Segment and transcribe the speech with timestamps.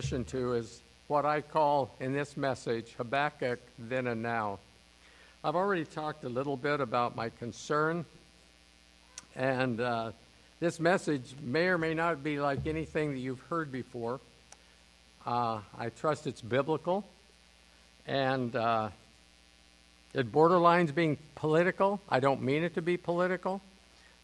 [0.00, 4.60] transition to is what I call in this message Habakkuk then and now.
[5.42, 8.04] I've already talked a little bit about my concern,
[9.34, 10.12] and uh,
[10.60, 14.20] this message may or may not be like anything that you've heard before.
[15.26, 17.04] Uh, I trust it's biblical,
[18.06, 18.90] and uh,
[20.14, 22.00] it borderlines being political.
[22.08, 23.60] I don't mean it to be political,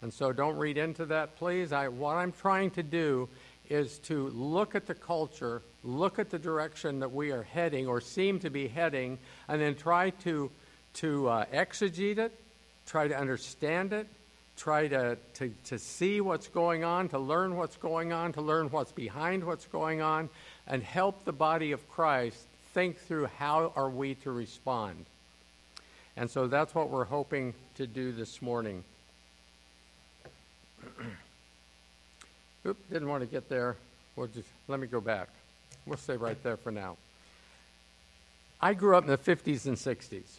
[0.02, 1.72] and so don't read into that, please.
[1.72, 3.28] I, what I'm trying to do
[3.68, 8.00] is to look at the culture, look at the direction that we are heading or
[8.00, 9.18] seem to be heading,
[9.48, 10.50] and then try to,
[10.94, 12.32] to uh, exegete it,
[12.86, 14.06] try to understand it,
[14.56, 18.68] try to, to, to see what's going on, to learn what's going on, to learn
[18.70, 20.28] what's behind what's going on,
[20.66, 22.38] and help the body of Christ
[22.72, 25.06] think through how are we to respond.
[26.16, 28.84] And so that's what we're hoping to do this morning.
[32.66, 33.76] Oop, didn't want to get there.
[34.16, 35.28] We'll just, let me go back.
[35.84, 36.96] We'll stay right there for now.
[38.58, 40.38] I grew up in the 50s and 60s.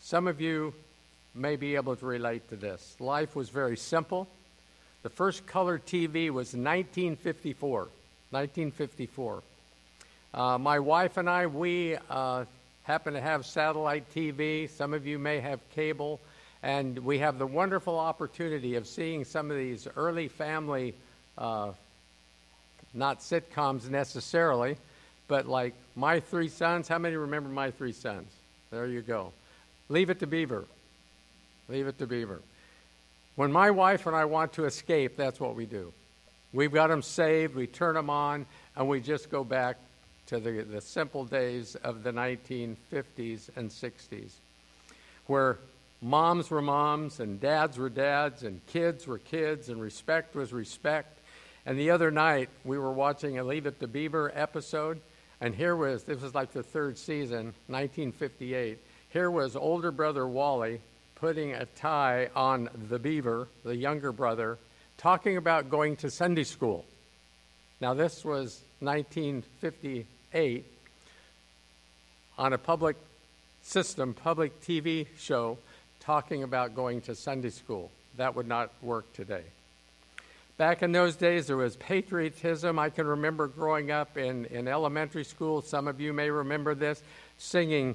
[0.00, 0.74] Some of you
[1.34, 2.96] may be able to relate to this.
[3.00, 4.28] Life was very simple.
[5.04, 7.78] The first color TV was 1954.
[8.30, 9.42] 1954.
[10.34, 12.44] Uh, my wife and I, we uh,
[12.82, 14.68] happen to have satellite TV.
[14.68, 16.20] Some of you may have cable.
[16.62, 20.94] And we have the wonderful opportunity of seeing some of these early family
[21.38, 21.72] uh,
[22.94, 24.76] not sitcoms necessarily,
[25.28, 26.88] but like My Three Sons.
[26.88, 28.30] How many remember My Three Sons?
[28.70, 29.32] There you go.
[29.88, 30.64] Leave it to Beaver.
[31.68, 32.40] Leave it to Beaver.
[33.36, 35.92] When my wife and I want to escape, that's what we do.
[36.52, 39.76] We've got them saved, we turn them on, and we just go back
[40.28, 44.30] to the, the simple days of the 1950s and 60s,
[45.26, 45.58] where
[46.00, 51.18] moms were moms, and dads were dads, and kids were kids, and respect was respect,
[51.66, 55.00] and the other night, we were watching a Leave It to Beaver episode,
[55.40, 58.78] and here was, this was like the third season, 1958.
[59.10, 60.80] Here was older brother Wally
[61.16, 64.58] putting a tie on the beaver, the younger brother,
[64.96, 66.84] talking about going to Sunday school.
[67.80, 70.64] Now, this was 1958
[72.38, 72.96] on a public
[73.62, 75.58] system, public TV show,
[75.98, 77.90] talking about going to Sunday school.
[78.16, 79.42] That would not work today.
[80.58, 82.78] Back in those days, there was patriotism.
[82.78, 85.60] I can remember growing up in, in elementary school.
[85.60, 87.02] Some of you may remember this,
[87.36, 87.94] singing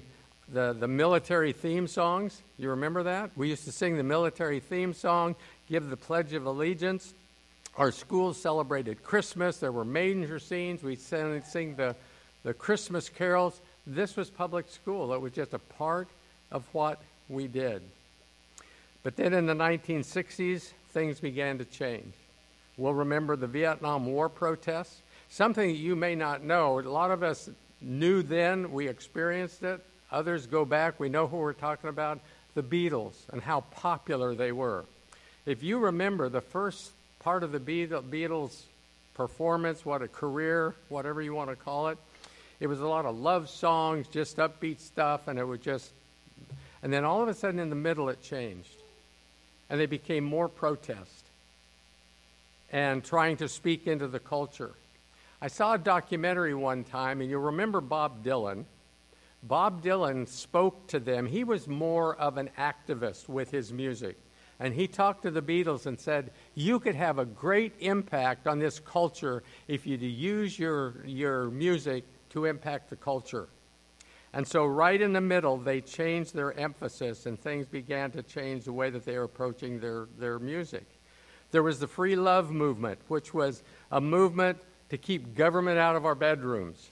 [0.53, 2.39] the, the military theme songs.
[2.59, 3.31] You remember that?
[3.35, 5.35] We used to sing the military theme song,
[5.69, 7.15] give the Pledge of Allegiance.
[7.77, 9.57] Our schools celebrated Christmas.
[9.57, 10.83] There were major scenes.
[10.83, 11.95] We sang, sing the,
[12.43, 13.59] the Christmas carols.
[13.87, 15.13] This was public school.
[15.15, 16.09] It was just a part
[16.51, 17.81] of what we did.
[19.01, 22.13] But then in the 1960s, things began to change.
[22.77, 25.01] We'll remember the Vietnam War protests.
[25.29, 27.49] Something you may not know, a lot of us
[27.81, 29.83] knew then, we experienced it.
[30.11, 32.19] Others go back, we know who we're talking about
[32.53, 34.85] the Beatles and how popular they were.
[35.45, 38.61] If you remember the first part of the Beatles
[39.13, 41.97] performance, what a career, whatever you want to call it,
[42.59, 45.91] it was a lot of love songs, just upbeat stuff, and it was just.
[46.83, 48.75] And then all of a sudden in the middle it changed.
[49.69, 51.20] And they became more protest
[52.71, 54.73] and trying to speak into the culture.
[55.41, 58.65] I saw a documentary one time, and you'll remember Bob Dylan.
[59.43, 61.25] Bob Dylan spoke to them.
[61.25, 64.17] He was more of an activist with his music.
[64.59, 68.59] And he talked to the Beatles and said, You could have a great impact on
[68.59, 73.49] this culture if you use your, your music to impact the culture.
[74.33, 78.63] And so, right in the middle, they changed their emphasis and things began to change
[78.65, 80.85] the way that they were approaching their, their music.
[81.51, 84.57] There was the free love movement, which was a movement
[84.89, 86.89] to keep government out of our bedrooms.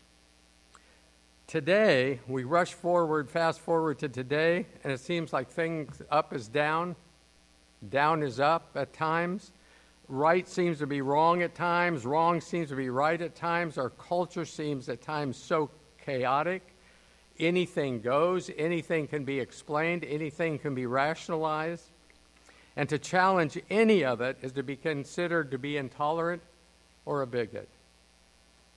[1.48, 6.48] Today, we rush forward, fast forward to today, and it seems like things up is
[6.48, 6.96] down,
[7.90, 9.52] down is up at times.
[10.08, 13.78] Right seems to be wrong at times, wrong seems to be right at times.
[13.78, 15.72] Our culture seems at times so
[16.04, 16.62] chaotic.
[17.40, 21.90] Anything goes, anything can be explained, anything can be rationalized.
[22.80, 26.42] And to challenge any of it is to be considered to be intolerant
[27.06, 27.68] or a bigot.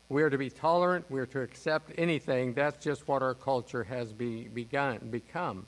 [0.09, 2.53] We are to be tolerant, we are to accept anything.
[2.53, 5.67] That's just what our culture has be, begun, become.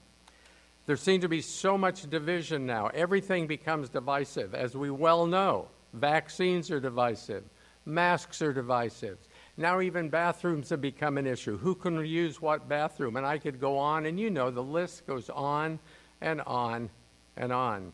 [0.86, 2.88] There seems to be so much division now.
[2.88, 5.69] Everything becomes divisive, as we well know.
[5.92, 7.44] Vaccines are divisive,
[7.86, 9.19] masks are divisive.
[9.56, 11.56] Now, even bathrooms have become an issue.
[11.56, 13.14] Who can use what bathroom?
[13.14, 15.78] And I could go on, and you know the list goes on
[16.20, 16.90] and on
[17.36, 17.92] and on.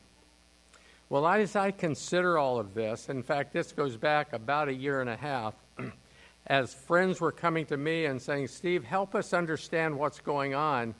[1.10, 5.00] Well, as I consider all of this, in fact, this goes back about a year
[5.00, 5.54] and a half,
[6.46, 10.94] as friends were coming to me and saying, Steve, help us understand what's going on,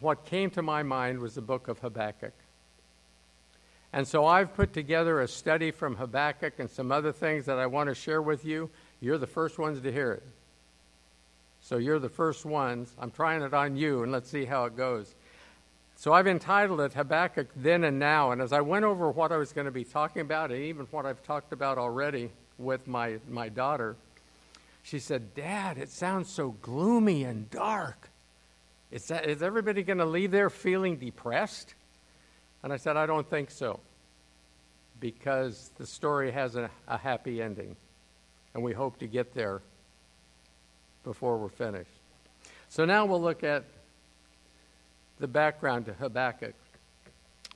[0.00, 2.32] what came to my mind was the book of Habakkuk.
[3.92, 7.66] And so I've put together a study from Habakkuk and some other things that I
[7.66, 8.68] want to share with you.
[9.00, 10.24] You're the first ones to hear it.
[11.60, 12.92] So you're the first ones.
[12.98, 15.14] I'm trying it on you, and let's see how it goes.
[15.96, 18.32] So I've entitled it Habakkuk Then and Now.
[18.32, 20.86] And as I went over what I was going to be talking about, and even
[20.90, 23.96] what I've talked about already with my, my daughter,
[24.82, 28.10] she said, Dad, it sounds so gloomy and dark.
[28.90, 31.74] Is, that, is everybody going to leave there feeling depressed?
[32.62, 33.80] And I said, I don't think so,
[35.00, 37.76] because the story has a, a happy ending,
[38.52, 39.62] and we hope to get there
[41.02, 41.90] before we're finished.
[42.68, 43.64] So now we'll look at
[45.18, 46.54] the background to Habakkuk.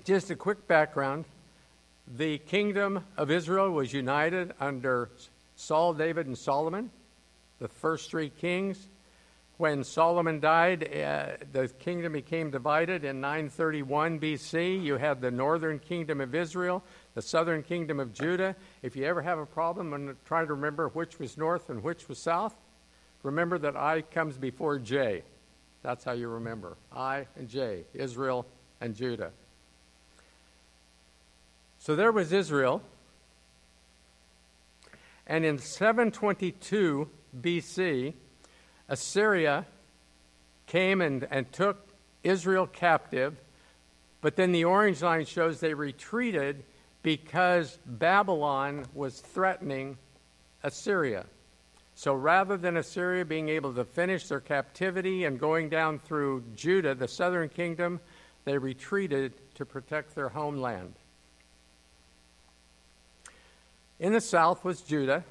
[0.04, 1.24] Just a quick background
[2.16, 5.10] the kingdom of Israel was united under
[5.56, 6.90] Saul, David, and Solomon,
[7.58, 8.88] the first three kings.
[9.58, 14.82] When Solomon died, uh, the kingdom became divided in 931 BC.
[14.82, 16.82] You had the northern kingdom of Israel,
[17.14, 18.54] the southern kingdom of Judah.
[18.82, 22.08] If you ever have a problem and try to remember which was north and which
[22.08, 22.54] was south,
[23.24, 25.24] remember that I comes before J.
[25.82, 26.76] That's how you remember.
[26.94, 28.46] I and J, Israel
[28.80, 29.30] and Judah.
[31.78, 32.82] So there was Israel.
[35.26, 37.08] And in 722
[37.40, 38.14] BC,
[38.88, 39.66] Assyria
[40.66, 41.86] came and, and took
[42.24, 43.36] Israel captive.
[44.20, 46.64] But then the orange line shows they retreated
[47.02, 49.96] because Babylon was threatening
[50.62, 51.24] Assyria.
[51.98, 56.94] So rather than Assyria being able to finish their captivity and going down through Judah,
[56.94, 57.98] the southern kingdom,
[58.44, 60.94] they retreated to protect their homeland.
[63.98, 65.24] In the south was Judah.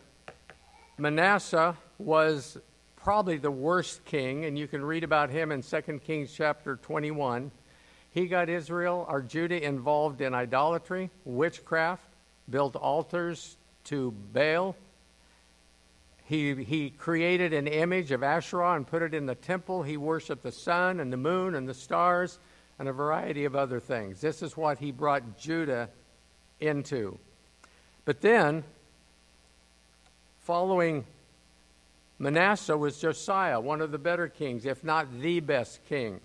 [0.97, 2.57] Manasseh was
[2.97, 7.49] probably the worst king, and you can read about him in 2 Kings chapter 21.
[8.11, 12.09] He got Israel or Judah involved in idolatry, witchcraft,
[12.49, 13.55] built altars
[13.85, 14.75] to Baal,
[16.27, 19.81] he, he created an image of Asherah and put it in the temple.
[19.81, 22.39] He worshiped the sun and the moon and the stars
[22.77, 24.19] and a variety of other things.
[24.19, 25.89] This is what he brought Judah
[26.59, 27.17] into.
[28.03, 28.65] But then,
[30.39, 31.05] following
[32.19, 36.19] Manasseh was Josiah, one of the better kings, if not the best king.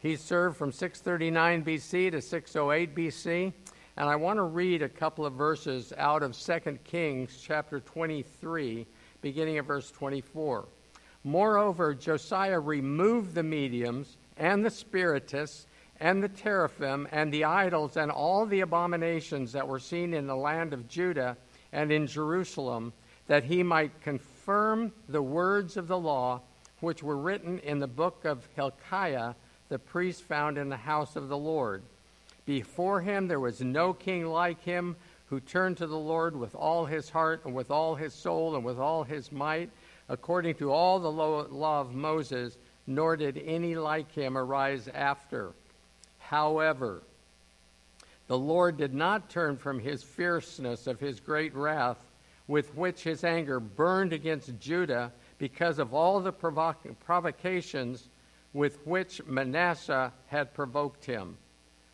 [0.00, 3.52] He served from 639 BC to 608 BC.
[3.96, 8.86] And I want to read a couple of verses out of 2 Kings chapter 23
[9.20, 10.64] beginning of verse 24.
[11.24, 15.66] Moreover, Josiah removed the mediums and the spiritists
[16.00, 20.36] and the teraphim and the idols and all the abominations that were seen in the
[20.36, 21.36] land of Judah
[21.72, 22.92] and in Jerusalem,
[23.26, 26.40] that he might confirm the words of the law
[26.80, 29.34] which were written in the book of Hilkiah,
[29.68, 31.82] the priest found in the house of the Lord.
[32.46, 34.96] Before him there was no king like him
[35.30, 38.64] who turned to the Lord with all his heart and with all his soul and
[38.64, 39.70] with all his might,
[40.08, 45.52] according to all the law of Moses, nor did any like him arise after.
[46.18, 47.02] However,
[48.26, 51.98] the Lord did not turn from his fierceness of his great wrath,
[52.48, 58.08] with which his anger burned against Judah because of all the provoc- provocations
[58.52, 61.36] with which Manasseh had provoked him.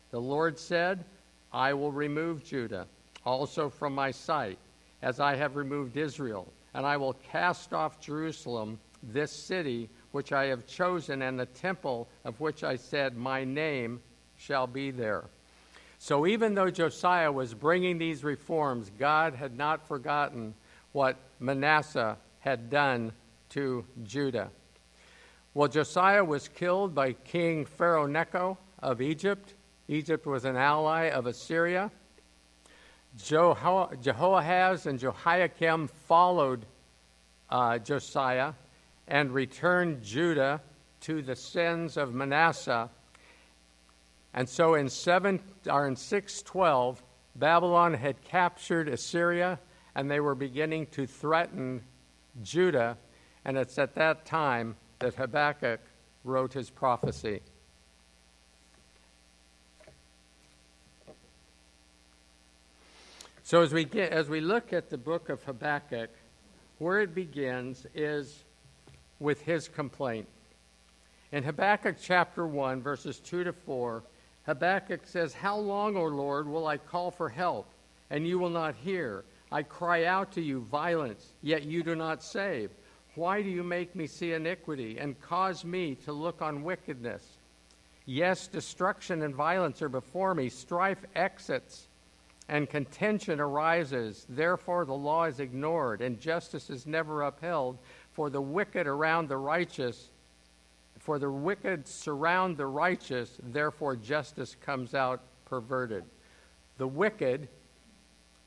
[0.09, 1.05] The Lord said,
[1.53, 2.87] I will remove Judah
[3.27, 4.57] also from my sight,
[5.01, 6.51] as I have removed Israel.
[6.73, 12.07] And I will cast off Jerusalem, this city which I have chosen, and the temple
[12.23, 13.99] of which I said, My name
[14.37, 15.25] shall be there.
[15.99, 20.53] So even though Josiah was bringing these reforms, God had not forgotten
[20.93, 23.11] what Manasseh had done
[23.49, 24.49] to Judah.
[25.53, 29.55] Well, Josiah was killed by King Pharaoh Necho of Egypt.
[29.87, 31.91] Egypt was an ally of Assyria.
[33.17, 36.65] Jehoahaz and Jehoiakim followed
[37.49, 38.53] uh, Josiah
[39.07, 40.61] and returned Judah
[41.01, 42.89] to the sins of Manasseh.
[44.33, 47.01] And so in seven or in 612,
[47.35, 49.59] Babylon had captured Assyria
[49.95, 51.81] and they were beginning to threaten
[52.43, 52.97] Judah.
[53.45, 55.79] And it's at that time that Habakkuk
[56.23, 57.41] wrote his prophecy.
[63.47, 66.09] So as we get, as we look at the book of Habakkuk,
[66.79, 68.43] where it begins is
[69.21, 70.27] with his complaint.
[71.31, 74.03] In Habakkuk chapter 1, verses 2 to 4,
[74.47, 77.69] Habakkuk says, How long, O Lord, will I call for help,
[78.09, 79.23] and you will not hear?
[79.49, 82.71] I cry out to you violence, yet you do not save.
[83.15, 87.25] Why do you make me see iniquity and cause me to look on wickedness?
[88.05, 91.86] Yes, destruction and violence are before me, strife exits,
[92.49, 94.25] and contention arises.
[94.29, 97.77] Therefore, the law is ignored, and justice is never upheld.
[98.13, 100.09] For the wicked around the righteous,
[100.97, 106.03] for the wicked surround the righteous, therefore justice comes out perverted.
[106.77, 107.47] The wicked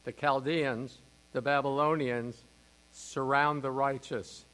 [0.05, 0.99] the Chaldeans,
[1.33, 2.45] the Babylonians,
[2.93, 4.45] surround the righteous,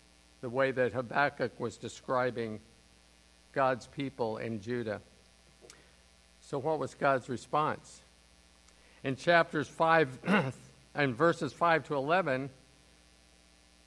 [0.41, 2.61] the way that Habakkuk was describing
[3.53, 5.01] God's people in Judah.
[6.41, 8.03] So, what was God's response?
[9.07, 10.53] In chapters 5
[10.97, 12.51] and verses 5 to 11,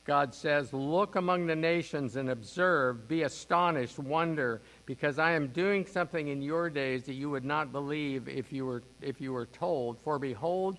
[0.05, 5.85] God says, Look among the nations and observe, be astonished, wonder, because I am doing
[5.85, 9.47] something in your days that you would not believe if you were, if you were
[9.47, 9.99] told.
[9.99, 10.77] For behold,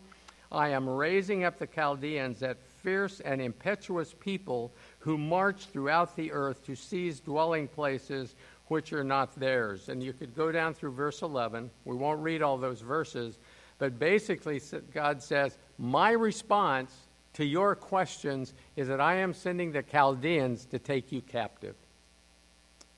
[0.51, 6.33] I am raising up the Chaldeans, that fierce and impetuous people who march throughout the
[6.33, 8.37] earth to seize dwelling places
[8.69, 9.89] which are not theirs.
[9.89, 11.71] And you could go down through verse 11.
[11.85, 13.37] We won't read all those verses.
[13.81, 14.61] But basically,
[14.93, 16.95] God says, My response
[17.33, 21.75] to your questions is that I am sending the Chaldeans to take you captive.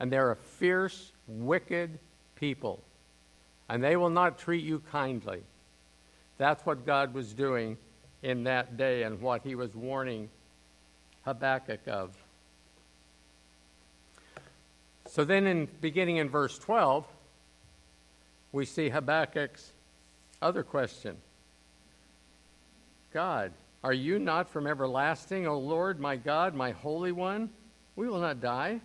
[0.00, 2.00] And they're a fierce, wicked
[2.34, 2.82] people.
[3.68, 5.42] And they will not treat you kindly.
[6.36, 7.78] That's what God was doing
[8.22, 10.28] in that day and what he was warning
[11.24, 12.16] Habakkuk of.
[15.06, 17.06] So then, in beginning in verse 12,
[18.50, 19.71] we see Habakkuk's
[20.42, 21.16] other question
[23.12, 23.52] God,
[23.84, 27.50] are you not from everlasting, O Lord, my God, my Holy One?
[27.96, 28.80] We will not die.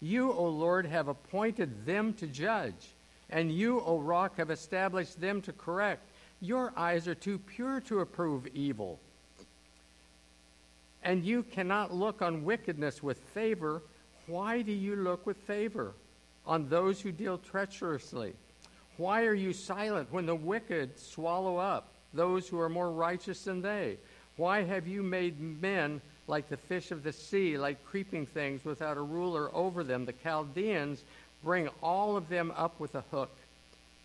[0.00, 2.88] You, O Lord, have appointed them to judge,
[3.30, 6.02] and you, O Rock, have established them to correct.
[6.40, 8.98] Your eyes are too pure to approve evil.
[11.04, 13.82] And you cannot look on wickedness with favor.
[14.26, 15.92] Why do you look with favor
[16.46, 18.34] on those who deal treacherously?
[18.96, 23.62] Why are you silent when the wicked swallow up those who are more righteous than
[23.62, 23.96] they?
[24.36, 28.96] Why have you made men like the fish of the sea, like creeping things without
[28.96, 30.04] a ruler over them?
[30.04, 31.02] The Chaldeans
[31.42, 33.30] bring all of them up with a hook,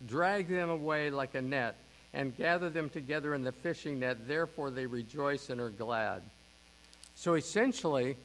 [0.06, 1.76] drag them away like a net
[2.14, 4.26] and gather them together in the fishing net.
[4.26, 6.22] Therefore, they rejoice and are glad.
[7.14, 8.16] So essentially,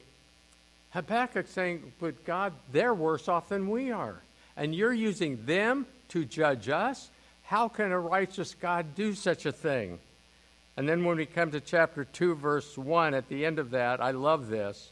[0.90, 4.16] Habakkuk saying, But God, they're worse off than we are.
[4.56, 7.10] And you're using them to judge us?
[7.44, 9.98] How can a righteous God do such a thing?
[10.76, 14.00] And then when we come to chapter 2, verse 1, at the end of that,
[14.00, 14.90] I love this.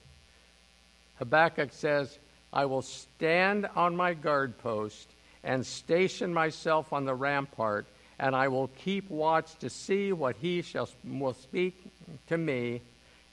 [1.18, 2.18] Habakkuk says,
[2.52, 5.08] I will stand on my guard post
[5.42, 7.86] and station myself on the rampart
[8.22, 11.74] and I will keep watch to see what he shall will speak
[12.28, 12.80] to me,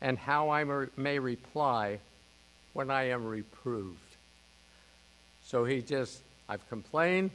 [0.01, 0.63] and how I
[0.97, 1.99] may reply
[2.73, 3.99] when I am reproved.
[5.45, 7.29] So he just, I've complained,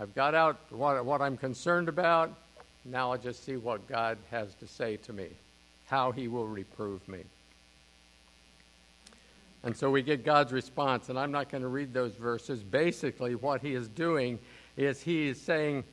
[0.00, 2.34] I've got out what, what I'm concerned about.
[2.86, 5.28] Now I'll just see what God has to say to me,
[5.88, 7.20] how he will reprove me.
[9.62, 12.62] And so we get God's response, and I'm not going to read those verses.
[12.62, 14.38] Basically, what he is doing
[14.74, 15.84] is he is saying,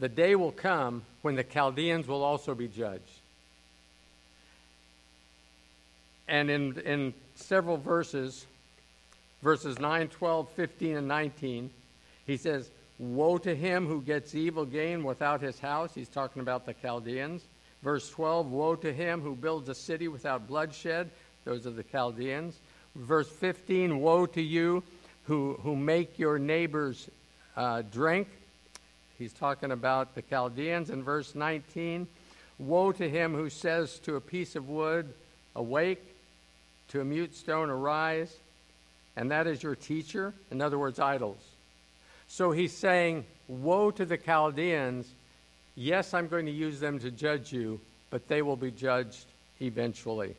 [0.00, 3.02] the day will come when the Chaldeans will also be judged.
[6.26, 8.46] And in, in several verses,
[9.42, 11.70] verses 9, 12, 15, and 19,
[12.26, 15.94] he says, Woe to him who gets evil gain without his house.
[15.94, 17.42] He's talking about the Chaldeans.
[17.82, 21.10] Verse 12, Woe to him who builds a city without bloodshed.
[21.44, 22.58] Those are the Chaldeans.
[22.94, 24.82] Verse 15, Woe to you
[25.24, 27.08] who, who make your neighbors
[27.56, 28.28] uh, drink
[29.18, 32.06] He's talking about the Chaldeans in verse 19.
[32.58, 35.12] Woe to him who says to a piece of wood,
[35.54, 36.02] Awake,
[36.88, 38.34] to a mute stone, Arise,
[39.16, 40.34] and that is your teacher.
[40.50, 41.42] In other words, idols.
[42.28, 45.06] So he's saying, Woe to the Chaldeans.
[45.76, 47.80] Yes, I'm going to use them to judge you,
[48.10, 49.26] but they will be judged
[49.60, 50.34] eventually.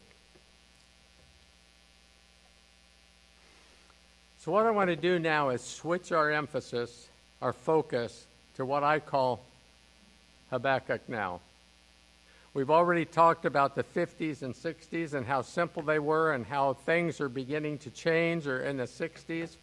[4.39, 7.08] So, what I want to do now is switch our emphasis,
[7.41, 8.25] our focus,
[8.56, 9.41] to what I call
[10.50, 11.41] Habakkuk now.
[12.53, 16.74] We've already talked about the 50s and 60s and how simple they were and how
[16.74, 19.56] things are beginning to change or in the 60s.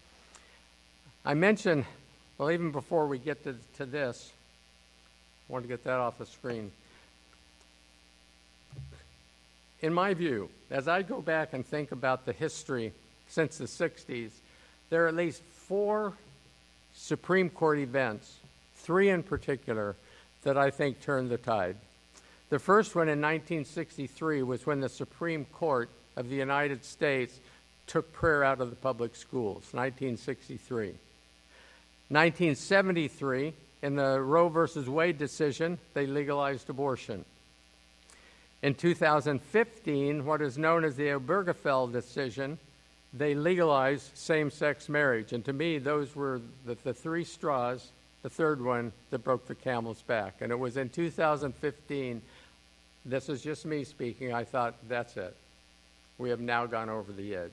[1.25, 1.87] I mentioned,
[2.39, 4.33] well, even before we get to, to this,
[5.49, 6.73] I want to get that off the screen.
[9.81, 12.93] In my view, as I go back and think about the history
[13.29, 14.31] since the 60s,
[14.91, 16.15] there are at least four
[16.95, 18.39] Supreme Court events
[18.77, 19.97] three in particular
[20.43, 21.77] that I think turned the tide.
[22.51, 27.41] The The first one in 1963 was when the Supreme Court of the United States
[27.87, 30.95] took prayer out of the public schools, 1963.
[32.09, 37.25] 1973, in the Roe versus Wade decision, they legalized abortion.
[38.63, 42.59] In 2015, what is known as the Obergefell decision,
[43.13, 45.35] they legalized same sex marriage.
[45.35, 47.91] And to me, those were the, the, three straws,
[48.23, 50.37] the third one that broke the camel's back.
[50.41, 52.23] And it was in 2015,
[53.05, 55.37] this is just me speaking, I thought, that's it.
[56.17, 57.53] We have now gone over the edge.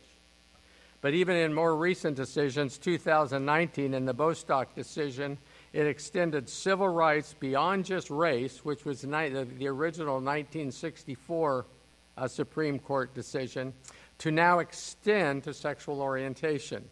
[1.02, 5.40] But even in more recent decisions, 2019, in the Bostock decision,
[5.74, 11.66] it extended civil rights beyond just race, which was the, the original 1964
[12.18, 13.74] uh, Supreme Court decision,
[14.20, 16.84] to now extend to sexual orientation.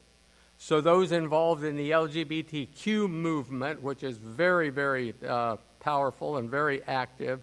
[0.57, 6.81] So, those involved in the LGBTQ movement, which is very, very uh, powerful and very
[6.83, 7.41] active,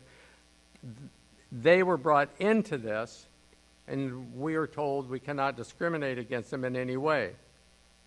[1.52, 3.25] they were brought into this,
[3.88, 7.32] and we are told we cannot discriminate against them in any way.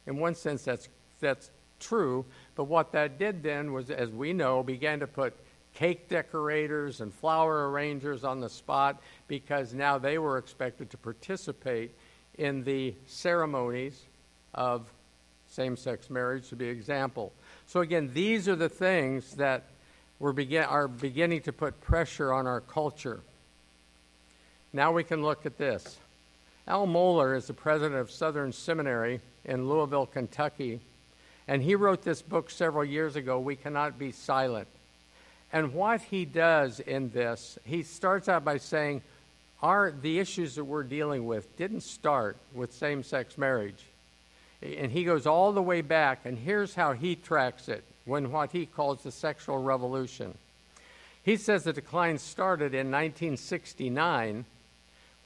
[0.07, 4.63] In one sense, that's, that's true, but what that did then was, as we know,
[4.63, 5.33] began to put
[5.73, 11.91] cake decorators and flower arrangers on the spot because now they were expected to participate
[12.37, 14.01] in the ceremonies
[14.53, 14.91] of
[15.47, 17.33] same sex marriage, to be example.
[17.65, 19.63] So, again, these are the things that
[20.19, 23.21] we're begin- are beginning to put pressure on our culture.
[24.71, 25.97] Now we can look at this.
[26.67, 30.79] Al Mohler is the president of Southern Seminary in Louisville, Kentucky,
[31.47, 34.67] and he wrote this book several years ago, We Cannot Be Silent.
[35.51, 39.01] And what he does in this, he starts out by saying,
[39.63, 43.83] our, the issues that we're dealing with didn't start with same sex marriage.
[44.61, 48.51] And he goes all the way back, and here's how he tracks it when what
[48.51, 50.37] he calls the sexual revolution.
[51.23, 54.45] He says the decline started in 1969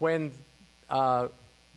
[0.04, 0.34] when
[0.90, 1.30] uh,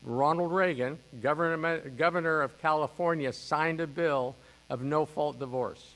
[0.02, 4.34] Ronald Reagan, governor, governor of California, signed a bill
[4.68, 5.94] of no fault divorce.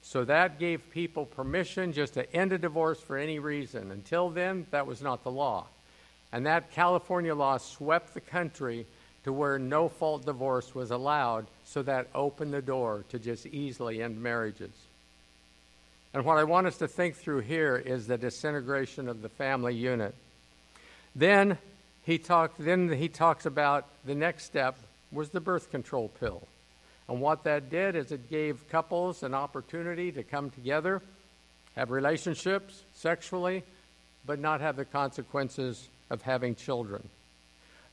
[0.00, 3.90] So that gave people permission just to end a divorce for any reason.
[3.90, 5.66] Until then, that was not the law.
[6.32, 8.86] And that California law swept the country
[9.24, 14.02] to where no fault divorce was allowed, so that opened the door to just easily
[14.02, 14.72] end marriages.
[16.14, 19.74] And what I want us to think through here is the disintegration of the family
[19.74, 20.14] unit.
[21.14, 21.58] Then
[22.04, 24.76] he talked then he talks about the next step
[25.12, 26.42] was the birth control pill.
[27.08, 31.00] And what that did is it gave couples an opportunity to come together,
[31.74, 33.62] have relationships sexually,
[34.26, 37.08] but not have the consequences of having children.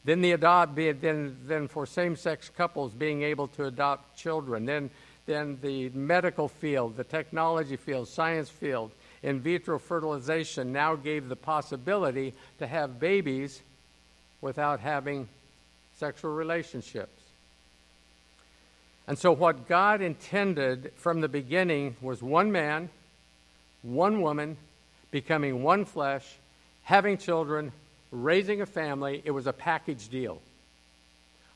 [0.04, 4.66] Then the adopt then then for same-sex couples being able to adopt children.
[4.66, 4.90] Then
[5.26, 8.92] then the medical field, the technology field, science field,
[9.26, 13.60] in vitro fertilization now gave the possibility to have babies
[14.40, 15.28] without having
[15.98, 17.24] sexual relationships.
[19.08, 22.90] And so, what God intended from the beginning was one man,
[23.82, 24.58] one woman,
[25.10, 26.26] becoming one flesh,
[26.84, 27.72] having children,
[28.12, 29.24] raising a family.
[29.26, 30.40] It was a package deal.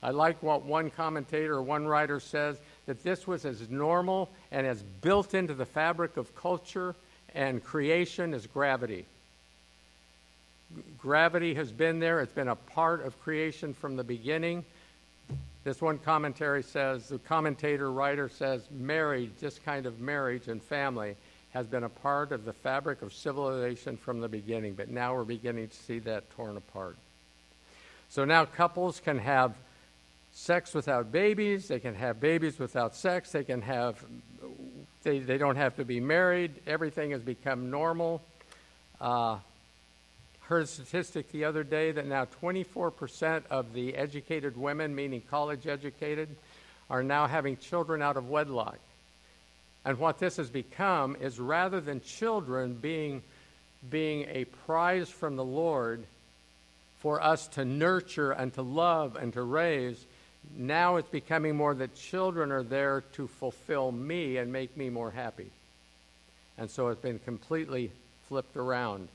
[0.02, 4.66] I like what one commentator or one writer says that this was as normal and
[4.66, 6.96] as built into the fabric of culture
[7.36, 9.06] and creation is gravity
[10.98, 14.64] gravity has been there, it's been a part of creation from the beginning.
[15.64, 21.16] This one commentary says, the commentator writer says, marriage, this kind of marriage and family,
[21.52, 25.24] has been a part of the fabric of civilization from the beginning, but now we're
[25.24, 26.96] beginning to see that torn apart.
[28.10, 29.56] So now couples can have
[30.32, 34.04] sex without babies, they can have babies without sex, they can have,
[35.04, 38.22] they, they don't have to be married, everything has become normal.
[39.00, 39.38] Uh,
[40.42, 45.68] heard a statistic the other day that now 24% of the educated women, meaning college
[45.68, 46.28] educated,
[46.90, 48.80] are now having children out of wedlock.
[49.86, 53.22] And what this has become is rather than children being,
[53.90, 56.04] being a prize from the Lord
[57.00, 60.04] for us to nurture and to love and to raise,
[60.56, 65.12] now it's becoming more that children are there to fulfill me and make me more
[65.12, 65.52] happy.
[66.58, 67.92] And so it's been completely
[68.28, 69.08] flipped around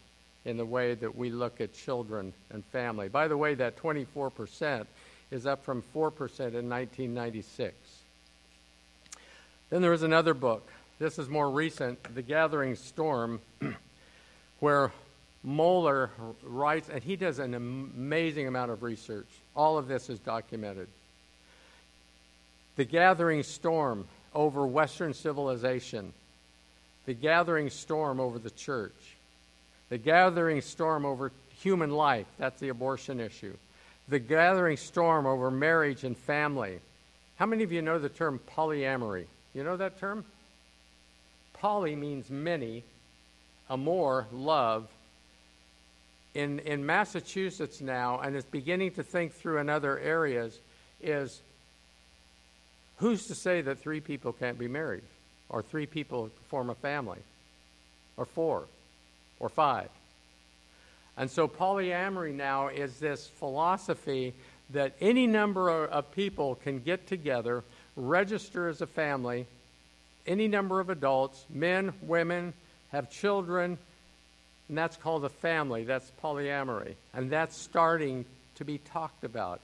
[0.45, 3.09] in the way that we look at children and family.
[3.09, 4.87] By the way, that 24%
[5.31, 6.09] is up from 4%
[6.55, 7.75] in 1996.
[9.71, 10.71] Then there is another book.
[10.99, 13.41] This is more recent, The Gathering Storm,
[14.61, 14.93] where
[15.47, 16.11] Mohler
[16.43, 19.27] writes, and he does an amazing amount of research.
[19.57, 20.89] All of this is documented.
[22.77, 26.13] The Gathering Storm over Western civilization,
[27.07, 29.17] the gathering storm over the church
[29.91, 33.55] The gathering storm over human life, that's the abortion issue.
[34.09, 36.81] The gathering storm over marriage and family.
[37.37, 39.27] How many of you know the term polyamory?
[39.55, 40.25] You know that term?
[41.55, 42.83] Poly means many,
[43.71, 44.89] amor, love.
[46.35, 50.59] In, in Massachusetts now, and it's beginning to think through in other areas,
[51.01, 51.41] is
[52.97, 55.03] who's to say that three people can't be married?
[55.49, 57.19] Or three people form a family?
[58.17, 58.65] Or four?
[59.41, 59.89] Or five?
[61.17, 64.35] And so polyamory now is this philosophy
[64.71, 67.63] that any number of people can get together,
[67.97, 69.47] register as a family,
[70.27, 72.55] any number of adults, men, women,
[72.91, 73.79] have children,
[74.69, 75.85] and that's called a family.
[75.85, 76.95] That's polyamory.
[77.13, 78.25] And that's starting
[78.57, 79.61] to be talked about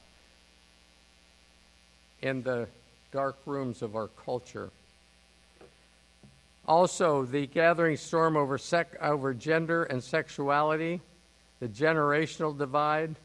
[2.21, 2.69] in the
[3.12, 4.70] dark rooms of our culture.
[6.66, 11.01] Also, the gathering storm over, sec- over gender and sexuality,
[11.59, 13.16] the generational divide,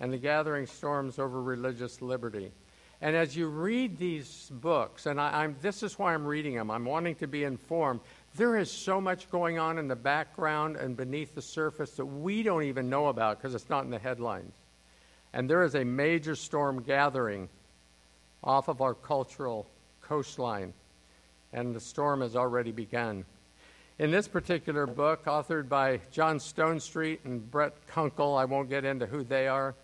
[0.00, 2.50] and the gathering storms over religious liberty.
[3.00, 6.70] And as you read these books, and I, am this is why I'm reading them,
[6.70, 8.00] I'm wanting to be informed.
[8.36, 12.42] There is so much going on in the background and beneath the surface that we
[12.42, 14.54] don't even know about because it's not in the headlines.
[15.32, 17.48] And there is a major storm gathering
[18.42, 19.66] off of our cultural
[20.00, 20.72] coastline,
[21.52, 23.24] and the storm has already begun.
[23.98, 29.06] In this particular book, authored by John Stonestreet and Brett Kunkle, I won't get into
[29.06, 29.74] who they are,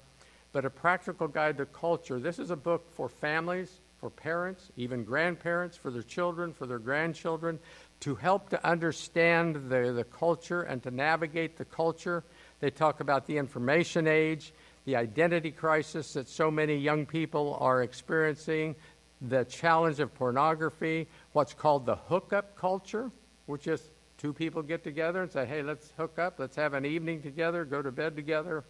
[0.53, 2.21] but A Practical Guide to Culture.
[2.21, 6.79] This is a book for families, for parents, even grandparents, for their children, for their
[6.79, 7.59] grandchildren,
[8.01, 12.23] to help to understand the, the culture and to navigate the culture.
[12.61, 14.53] They talk about the information age,
[14.85, 18.75] the identity crisis that so many young people are experiencing,
[19.21, 23.11] the challenge of pornography, what's called the hookup culture,
[23.47, 26.85] which is two people get together and say, hey, let's hook up, let's have an
[26.85, 28.65] evening together, go to bed together.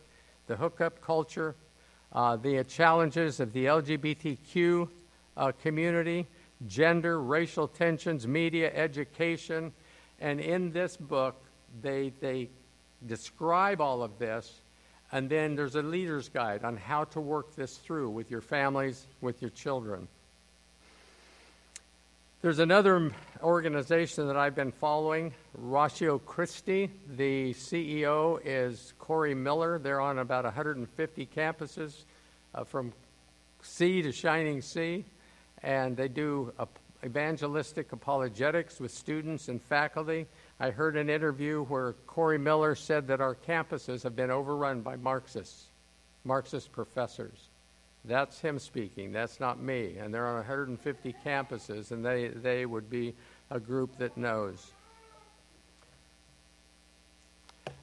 [0.47, 1.55] The hookup culture,
[2.13, 4.89] uh, the challenges of the LGBTQ
[5.37, 6.27] uh, community,
[6.67, 9.73] gender, racial tensions, media, education.
[10.21, 11.43] And in this book,
[11.81, 12.51] they, they
[13.07, 14.61] describe all of this
[15.13, 19.07] and then there's a leader's guide on how to work this through with your families,
[19.21, 20.09] with your children.
[22.41, 26.91] There's another organization that I've been following, Ratio Christi.
[27.17, 29.79] The CEO is Corey Miller.
[29.79, 32.05] They're on about 150 campuses
[32.55, 32.93] uh, from
[33.61, 35.05] sea to shining sea,
[35.63, 36.53] and they do
[37.05, 40.27] evangelistic apologetics with students and faculty.
[40.61, 44.97] I heard an interview where Corey Miller said that our campuses have been overrun by
[44.97, 45.67] Marxists,
[46.25, 47.49] Marxist professors.
[48.05, 49.13] That's him speaking.
[49.13, 49.97] That's not me.
[49.99, 53.15] And they're on 150 campuses, and they, they would be
[53.51, 54.73] a group that knows.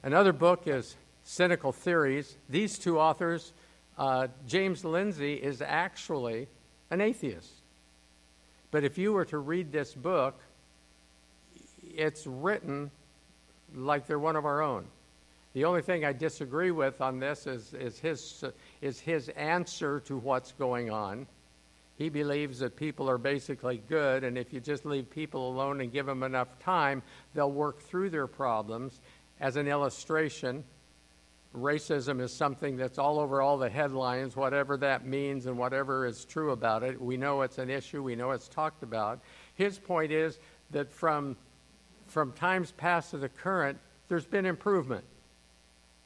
[0.02, 2.36] Another book is Cynical Theories.
[2.48, 3.52] These two authors,
[3.98, 6.48] uh, James Lindsay is actually
[6.90, 7.52] an atheist.
[8.70, 10.38] But if you were to read this book,
[11.96, 12.90] it's written
[13.74, 14.86] like they're one of our own.
[15.52, 18.44] The only thing I disagree with on this is, is, his,
[18.80, 21.26] is his answer to what's going on.
[21.98, 25.92] He believes that people are basically good, and if you just leave people alone and
[25.92, 27.02] give them enough time,
[27.34, 29.00] they'll work through their problems.
[29.40, 30.64] As an illustration,
[31.54, 36.24] racism is something that's all over all the headlines, whatever that means and whatever is
[36.24, 37.00] true about it.
[37.00, 39.20] We know it's an issue, we know it's talked about.
[39.54, 40.38] His point is
[40.70, 41.36] that from
[42.10, 45.04] from times past to the current, there's been improvement.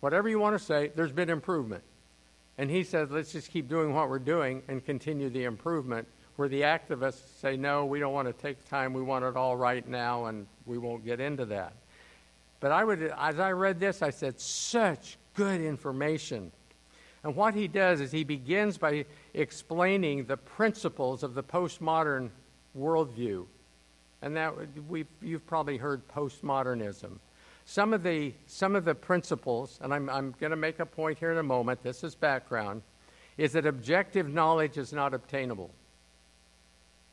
[0.01, 1.83] Whatever you want to say, there's been improvement.
[2.59, 6.07] And he says, let's just keep doing what we're doing and continue the improvement.
[6.37, 9.57] Where the activists say, no, we don't want to take time, we want it all
[9.57, 11.73] right now, and we won't get into that.
[12.61, 16.51] But I would, as I read this, I said, such good information.
[17.23, 22.31] And what he does is he begins by explaining the principles of the postmodern
[22.77, 23.47] worldview
[24.25, 24.55] and that
[24.89, 27.19] we you've probably heard postmodernism.
[27.67, 31.19] Some of the some of the principles, and I'm I'm going to make a point
[31.19, 31.83] here in a moment.
[31.83, 32.81] This is background,
[33.37, 35.71] is that objective knowledge is not obtainable.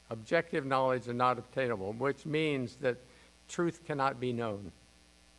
[0.09, 2.95] Objective knowledge is not obtainable, which means that
[3.49, 4.71] truth cannot be known.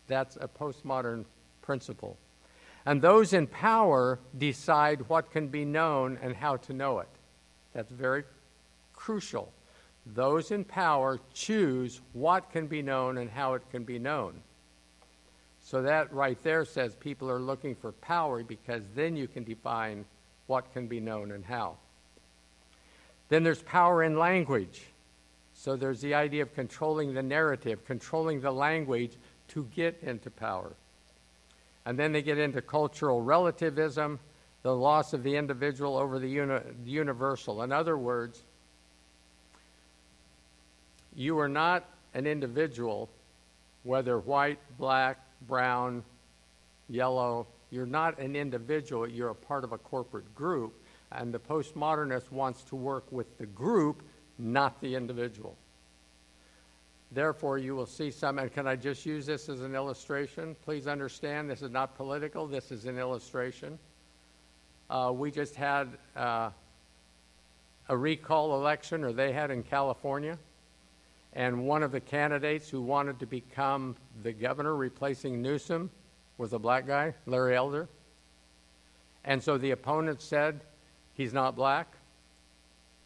[0.09, 1.25] That's a postmodern
[1.63, 2.19] principle.
[2.85, 7.09] And those in power decide what can be known and how to know it.
[7.73, 8.25] That's very
[8.93, 9.53] crucial
[10.07, 14.35] those in power choose what can be known and how it can be known.
[15.61, 20.05] So that right there says people are looking for power because then you can define
[20.47, 21.77] what can be known and how.
[23.29, 24.83] Then there's power in language.
[25.55, 29.17] So there's the idea of controlling the narrative, controlling the language
[29.49, 30.73] to get into power.
[31.87, 34.19] And then they get into cultural relativism,
[34.63, 37.63] the loss of the individual over the uni- universal.
[37.63, 38.43] In other words,
[41.15, 43.09] you are not an individual,
[43.83, 46.03] whether white, black, brown,
[46.89, 47.47] yellow.
[47.71, 50.75] You're not an individual, you're a part of a corporate group.
[51.11, 54.03] And the postmodernist wants to work with the group,
[54.39, 55.57] not the individual.
[57.11, 60.57] Therefore, you will see some, and can I just use this as an illustration?
[60.65, 63.79] Please understand this is not political, this is an illustration.
[64.89, 66.49] Uh, we just had uh,
[67.91, 70.39] a recall election, or they had in California,
[71.35, 75.91] and one of the candidates who wanted to become the governor replacing Newsom
[76.37, 77.89] was a black guy, Larry Elder.
[79.25, 80.61] And so the opponent said,
[81.15, 81.95] he's not black.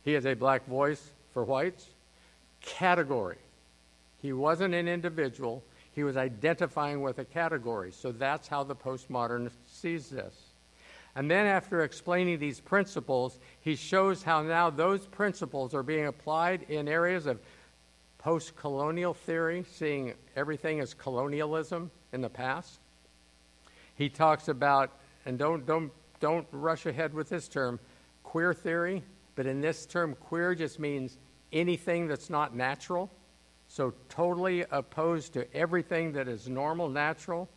[0.02, 1.86] He is a black voice for whites.
[2.60, 3.38] Category.
[4.22, 5.62] He wasn't an individual,
[5.92, 7.92] he was identifying with a category.
[7.92, 10.34] So that's how the postmodernist sees this.
[11.14, 16.64] And then, after explaining these principles, he shows how now those principles are being applied
[16.68, 17.40] in areas of
[18.26, 22.80] post colonial theory, seeing everything as colonialism in the past.
[23.94, 24.90] He talks about,
[25.24, 27.78] and don't, don't, don't rush ahead with this term,
[28.24, 29.04] queer theory,
[29.36, 31.18] but in this term, queer just means
[31.52, 33.12] anything that's not natural.
[33.68, 37.48] So, totally opposed to everything that is normal, natural.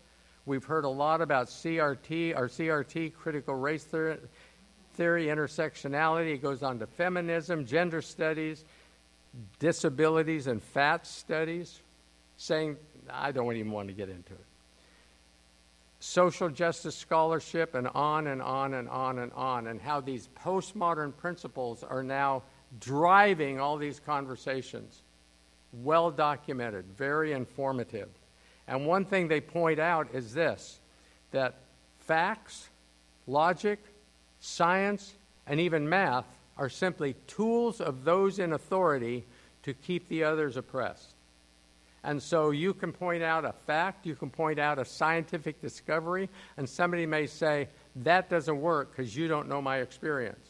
[0.45, 4.19] We've heard a lot about CRT, or CRT, critical race theory,
[5.25, 6.35] intersectionality.
[6.35, 8.65] It goes on to feminism, gender studies,
[9.59, 11.79] disabilities, and fat studies,
[12.37, 12.77] saying,
[13.11, 14.45] I don't even want to get into it.
[15.99, 21.15] Social justice scholarship, and on and on and on and on, and how these postmodern
[21.17, 22.43] principles are now
[22.79, 25.01] driving all these conversations
[25.83, 28.09] well documented, very informative.
[28.67, 30.79] And one thing they point out is this
[31.31, 31.55] that
[31.99, 32.69] facts,
[33.27, 33.79] logic,
[34.39, 35.13] science,
[35.45, 36.25] and even math
[36.59, 39.25] are simply tools of those in authority
[39.63, 41.15] to keep the others oppressed.
[42.03, 46.29] And so you can point out a fact, you can point out a scientific discovery,
[46.57, 50.45] and somebody may say, that doesn't work because you don't know my experience.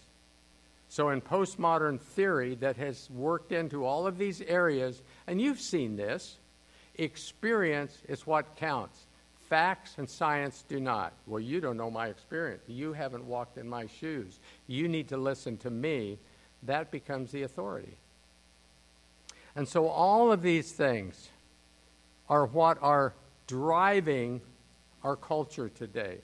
[0.89, 5.95] So, in postmodern theory that has worked into all of these areas, and you've seen
[5.95, 6.37] this,
[6.95, 9.05] experience is what counts.
[9.49, 11.13] Facts and science do not.
[11.25, 12.61] Well, you don't know my experience.
[12.67, 14.39] You haven't walked in my shoes.
[14.67, 16.19] You need to listen to me.
[16.63, 17.97] That becomes the authority.
[19.55, 21.29] And so, all of these things
[22.29, 23.13] are what are
[23.47, 24.41] driving
[25.03, 26.19] our culture today.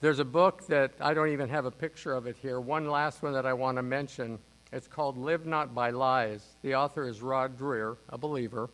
[0.00, 2.60] There's a book that I don't even have a picture of it here.
[2.60, 4.38] One last one that I want to mention.
[4.72, 6.46] It's called Live Not by Lies.
[6.62, 8.70] The author is Rod Dreher, a believer.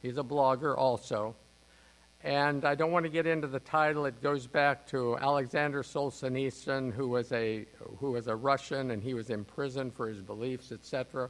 [0.00, 1.34] He's a blogger also.
[2.24, 4.06] And I don't want to get into the title.
[4.06, 7.66] It goes back to Alexander Solzhenitsyn, who was a,
[7.98, 11.28] who was a Russian and he was imprisoned for his beliefs, etc.,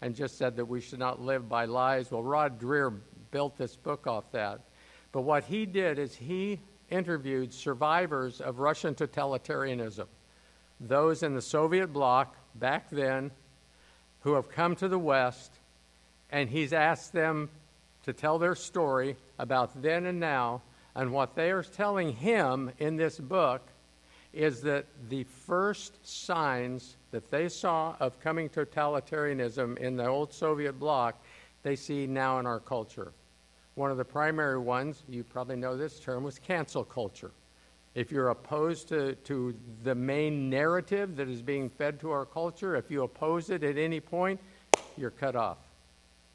[0.00, 2.10] and just said that we should not live by lies.
[2.10, 2.98] Well, Rod Dreher
[3.30, 4.60] built this book off that.
[5.12, 10.06] But what he did is he interviewed survivors of Russian totalitarianism,
[10.80, 13.30] those in the Soviet bloc back then
[14.22, 15.52] who have come to the West,
[16.30, 17.50] and he's asked them
[18.04, 20.62] to tell their story about then and now.
[20.94, 23.62] And what they are telling him in this book
[24.32, 30.74] is that the first signs that they saw of coming totalitarianism in the old Soviet
[30.74, 31.22] bloc,
[31.62, 33.12] they see now in our culture.
[33.74, 37.30] One of the primary ones, you probably know this term, was cancel culture.
[37.94, 42.74] If you're opposed to, to the main narrative that is being fed to our culture,
[42.76, 44.40] if you oppose it at any point,
[44.96, 45.58] you're cut off.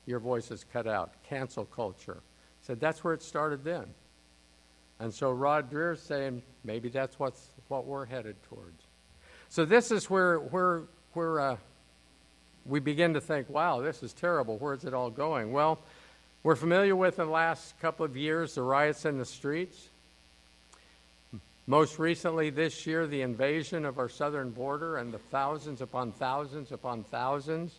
[0.08, 1.12] Your voice is cut out.
[1.30, 2.18] Cancel culture.
[2.64, 3.86] Said that's where it started then.
[5.00, 8.82] And so Rod Dreher's saying maybe that's what's, what we're headed towards.
[9.50, 10.82] So this is where, where,
[11.14, 11.58] where uh,
[12.66, 14.58] we begin to think, wow, this is terrible.
[14.58, 15.52] Where's it all going?
[15.52, 15.78] Well,
[16.42, 19.90] we're familiar with in the last couple of years the riots in the streets.
[21.68, 26.72] Most recently this year, the invasion of our southern border and the thousands upon thousands
[26.72, 27.78] upon thousands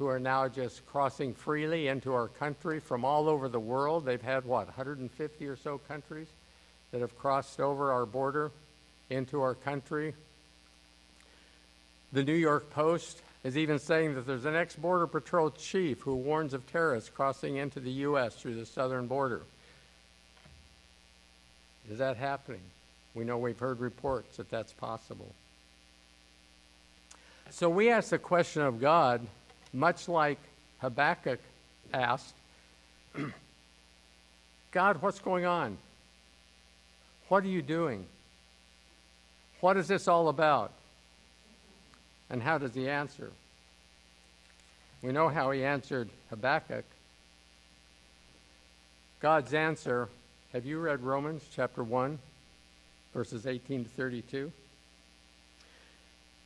[0.00, 4.06] who are now just crossing freely into our country from all over the world.
[4.06, 6.26] They've had, what, 150 or so countries
[6.90, 8.50] that have crossed over our border
[9.10, 10.14] into our country.
[12.14, 16.14] The New York Post is even saying that there's an ex Border Patrol chief who
[16.14, 18.34] warns of terrorists crossing into the U.S.
[18.36, 19.42] through the southern border.
[21.90, 22.62] Is that happening?
[23.14, 25.34] We know we've heard reports that that's possible.
[27.50, 29.26] So we ask the question of God,
[29.72, 30.38] much like
[30.80, 31.40] Habakkuk
[31.92, 32.34] asked
[34.72, 35.76] God, what's going on?
[37.28, 38.06] What are you doing?
[39.60, 40.72] What is this all about?
[42.28, 43.30] And how does he answer?
[45.02, 46.84] We know how he answered Habakkuk.
[49.20, 50.08] God's answer,
[50.52, 52.18] have you read Romans chapter 1,
[53.12, 54.52] verses 18 to 32?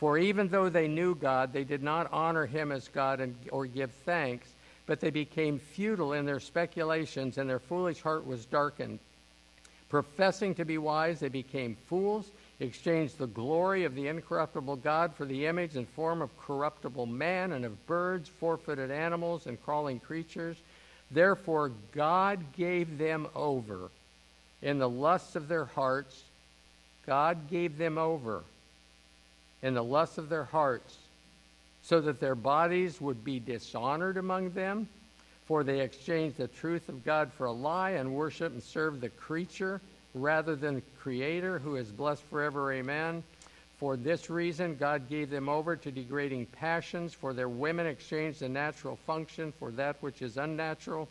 [0.00, 3.66] For even though they knew God, they did not honor him as God and, or
[3.66, 4.48] give thanks,
[4.86, 8.98] but they became futile in their speculations, and their foolish heart was darkened.
[9.90, 15.26] Professing to be wise, they became fools, exchanged the glory of the incorruptible God for
[15.26, 20.00] the image and form of corruptible man, and of birds, four footed animals, and crawling
[20.00, 20.56] creatures.
[21.10, 23.90] Therefore, God gave them over
[24.62, 26.22] in the lusts of their hearts.
[27.04, 28.44] God gave them over
[29.62, 30.96] in the lusts of their hearts,
[31.82, 34.88] so that their bodies would be dishonored among them.
[35.46, 39.08] For they exchanged the truth of God for a lie and worship and serve the
[39.08, 39.80] creature
[40.14, 42.72] rather than the Creator, who is blessed forever.
[42.72, 43.24] Amen.
[43.78, 48.48] For this reason, God gave them over to degrading passions, for their women exchanged the
[48.48, 51.08] natural function for that which is unnatural.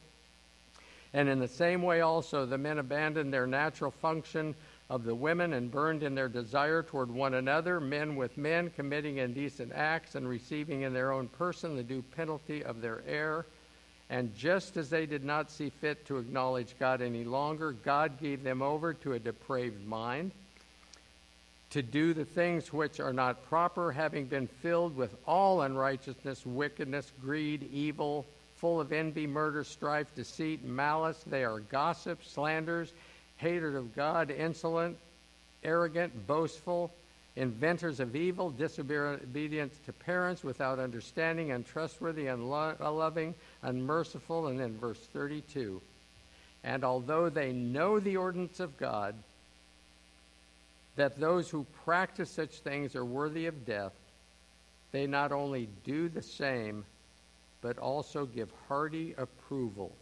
[1.13, 4.53] And in the same way, also, the men abandoned their natural function
[4.89, 9.17] of the women and burned in their desire toward one another, men with men, committing
[9.17, 13.45] indecent acts and receiving in their own person the due penalty of their error.
[14.09, 18.43] And just as they did not see fit to acknowledge God any longer, God gave
[18.43, 20.31] them over to a depraved mind
[21.69, 27.11] to do the things which are not proper, having been filled with all unrighteousness, wickedness,
[27.21, 28.25] greed, evil,
[28.55, 31.23] full of envy, murder, strife, deceit, malice.
[31.27, 32.91] They are gossips, slanders
[33.39, 34.97] hatred of God, insolent,
[35.63, 36.91] arrogant, boastful,
[37.35, 44.47] inventors of evil, disobedient to parents, without understanding, untrustworthy, unloving, unmerciful.
[44.47, 45.81] And then verse 32
[46.65, 49.15] And although they know the ordinance of God,
[50.97, 53.93] that those who practice such things are worthy of death,
[54.91, 56.83] they not only do the same,
[57.61, 59.93] but also give hearty approval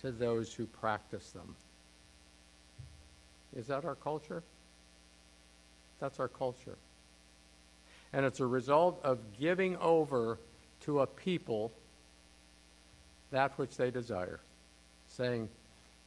[0.00, 1.54] to those who practice them.
[3.56, 4.42] Is that our culture?
[6.00, 6.76] That's our culture.
[8.12, 10.38] And it's a result of giving over
[10.82, 11.72] to a people
[13.30, 14.40] that which they desire.
[15.08, 15.48] Saying,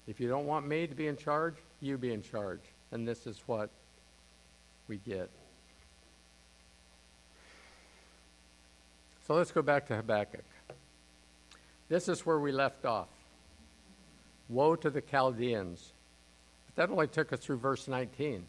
[0.07, 2.61] if you don't want me to be in charge, you be in charge.
[2.91, 3.69] And this is what
[4.87, 5.29] we get.
[9.27, 10.45] So let's go back to Habakkuk.
[11.89, 13.09] This is where we left off.
[14.47, 15.91] Woe to the Chaldeans
[16.77, 18.45] that only took us through verse 19.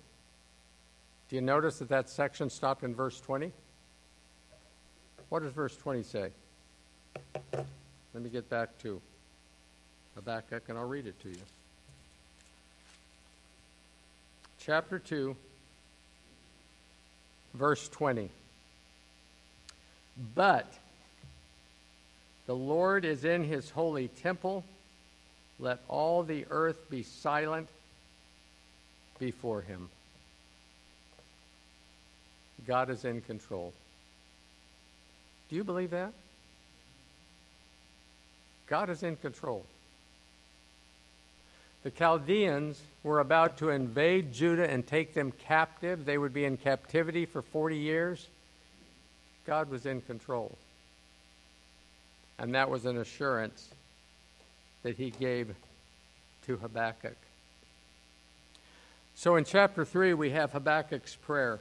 [1.28, 3.50] Do you notice that that section stopped in verse 20?
[5.30, 6.30] What does verse 20 say?
[7.52, 9.00] Let me get back to
[10.14, 11.40] Habakkuk and I'll read it to you.
[14.60, 15.34] Chapter 2,
[17.54, 18.30] verse 20.
[20.34, 20.70] But
[22.46, 24.64] the Lord is in his holy temple.
[25.58, 27.68] Let all the earth be silent
[29.18, 29.88] before Him.
[32.66, 33.72] God is in control.
[35.48, 36.12] Do you believe that?
[38.66, 39.64] God is in control.
[41.84, 46.04] The Chaldeans were about to invade Judah and take them captive.
[46.04, 48.26] They would be in captivity for 40 years.
[49.46, 50.58] God was in control.
[52.38, 53.70] And that was an assurance
[54.82, 55.54] that he gave
[56.46, 57.16] to Habakkuk.
[59.18, 61.58] So in chapter 3, we have Habakkuk's prayer.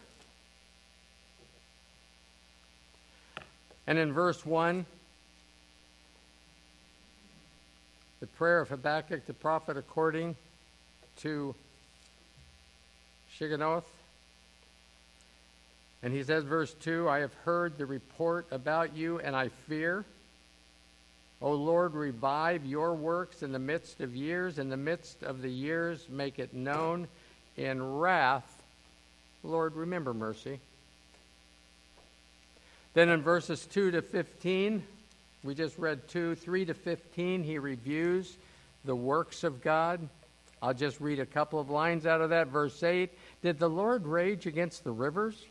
[3.87, 4.85] And in verse 1,
[8.19, 10.35] the prayer of Habakkuk the prophet according
[11.21, 11.55] to
[13.35, 13.85] Shigionoth.
[16.03, 20.05] And he says, verse 2 I have heard the report about you, and I fear.
[21.41, 24.59] O Lord, revive your works in the midst of years.
[24.59, 27.07] In the midst of the years, make it known
[27.57, 28.63] in wrath,
[29.43, 30.59] Lord, remember mercy.
[32.93, 34.83] Then in verses 2 to 15,
[35.43, 38.37] we just read 2, 3 to 15, he reviews
[38.85, 40.07] the works of God.
[40.61, 42.47] I'll just read a couple of lines out of that.
[42.47, 45.45] Verse 8 Did the Lord rage against the rivers?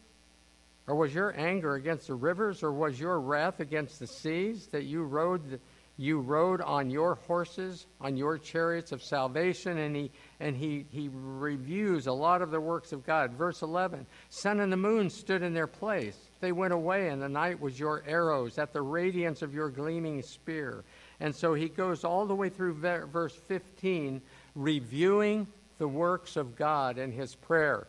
[0.89, 2.63] Or was your anger against the rivers?
[2.63, 5.61] Or was your wrath against the seas that you rode?
[5.99, 11.09] You rode on your horses, on your chariots of salvation, and he and he, he
[11.12, 13.32] reviews a lot of the works of God.
[13.32, 16.16] Verse 11 Sun and the moon stood in their place.
[16.41, 20.22] They went away, and the night was your arrows at the radiance of your gleaming
[20.22, 20.84] spear.
[21.20, 24.20] And so he goes all the way through verse 15,
[24.55, 25.47] reviewing
[25.78, 27.87] the works of God in his prayer.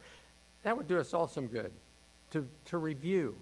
[0.64, 1.72] That would do us all some good
[2.32, 3.36] to, to review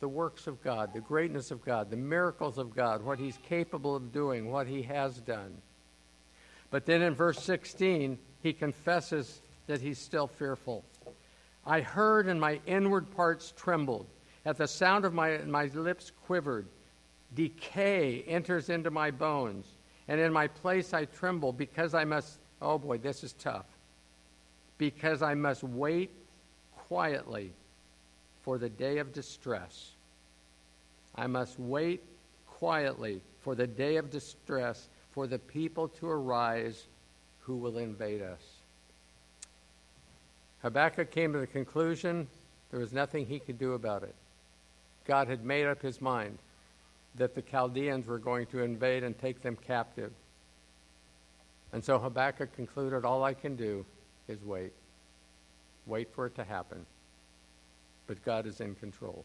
[0.00, 3.96] the works of God, the greatness of God, the miracles of God, what he's capable
[3.96, 5.56] of doing, what he has done.
[6.70, 10.84] But then in verse 16, he confesses that he's still fearful.
[11.66, 14.06] I heard and my inward parts trembled.
[14.44, 16.66] At the sound of my, my lips quivered.
[17.34, 19.66] Decay enters into my bones.
[20.08, 23.66] And in my place I tremble because I must, oh boy, this is tough.
[24.78, 26.10] Because I must wait
[26.88, 27.52] quietly
[28.42, 29.90] for the day of distress.
[31.14, 32.02] I must wait
[32.46, 36.86] quietly for the day of distress for the people to arise
[37.48, 38.42] who will invade us.
[40.60, 42.28] Habakkuk came to the conclusion
[42.70, 44.14] there was nothing he could do about it.
[45.06, 46.36] God had made up his mind
[47.14, 50.12] that the Chaldeans were going to invade and take them captive.
[51.72, 53.86] And so Habakkuk concluded all I can do
[54.28, 54.72] is wait.
[55.86, 56.84] Wait for it to happen.
[58.06, 59.24] But God is in control.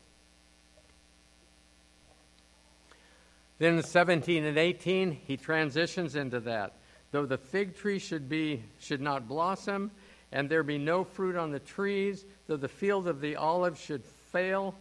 [3.60, 6.74] Then in 17 and 18, he transitions into that.
[7.14, 9.92] Though the fig tree should, be, should not blossom,
[10.32, 14.04] and there be no fruit on the trees, though the field of the olive should
[14.04, 14.74] fail,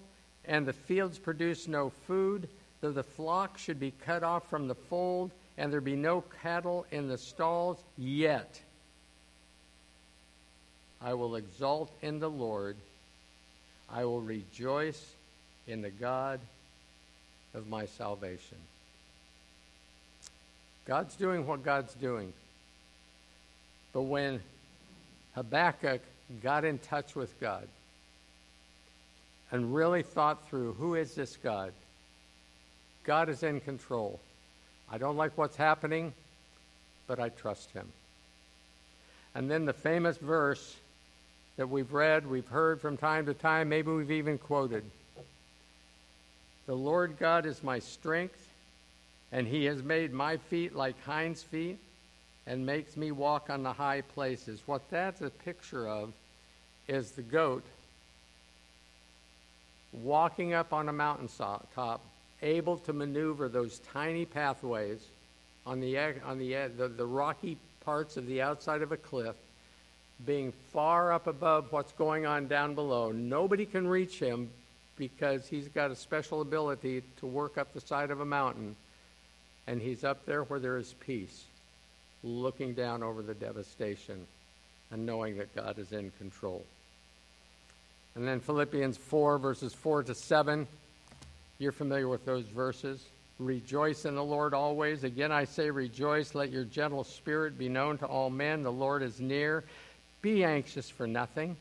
[0.47, 2.49] and the fields produce no food,
[2.81, 6.87] though the flock should be cut off from the fold, and there be no cattle
[6.91, 8.59] in the stalls, yet
[11.03, 12.77] I will exult in the Lord.
[13.91, 15.05] I will rejoice
[15.67, 16.41] in the God
[17.53, 18.57] of my salvation.
[20.87, 22.33] God's doing what God's doing.
[23.93, 24.41] But when
[25.35, 26.01] Habakkuk
[26.43, 27.69] got in touch with God
[29.51, 31.73] and really thought through who is this God?
[33.05, 34.19] God is in control.
[34.91, 36.13] I don't like what's happening,
[37.07, 37.87] but I trust him.
[39.35, 40.77] And then the famous verse
[41.57, 44.85] that we've read, we've heard from time to time, maybe we've even quoted.
[46.67, 48.52] The Lord God is my strength,
[49.33, 51.79] and he has made my feet like hinds' feet
[52.47, 54.61] and makes me walk on the high places.
[54.67, 56.13] What that's a picture of
[56.87, 57.65] is the goat
[59.93, 61.29] walking up on a mountain
[61.75, 62.01] top,
[62.43, 65.01] able to maneuver those tiny pathways
[65.67, 69.37] on the, on the, the, the rocky parts of the outside of a cliff,
[70.27, 73.13] being far up above what's going on down below.
[73.13, 74.51] Nobody can reach him
[74.97, 78.77] because he's got a special ability to work up the side of a mountain,
[79.67, 81.45] and he's up there where there is peace,
[82.23, 84.27] looking down over the devastation
[84.91, 86.65] and knowing that God is in control.
[88.15, 90.67] And then Philippians 4, verses 4 to 7.
[91.59, 93.03] You're familiar with those verses.
[93.39, 95.05] Rejoice in the Lord always.
[95.05, 96.35] Again, I say, rejoice.
[96.35, 98.63] Let your gentle spirit be known to all men.
[98.63, 99.65] The Lord is near.
[100.21, 101.57] Be anxious for nothing.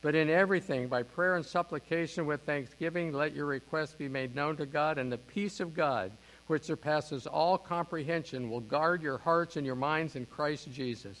[0.00, 4.56] But in everything, by prayer and supplication with thanksgiving, let your requests be made known
[4.56, 6.12] to God, and the peace of God,
[6.48, 11.16] which surpasses all comprehension, will guard your hearts and your minds in Christ Jesus.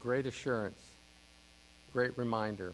[0.00, 0.80] Great assurance
[1.92, 2.72] great reminder.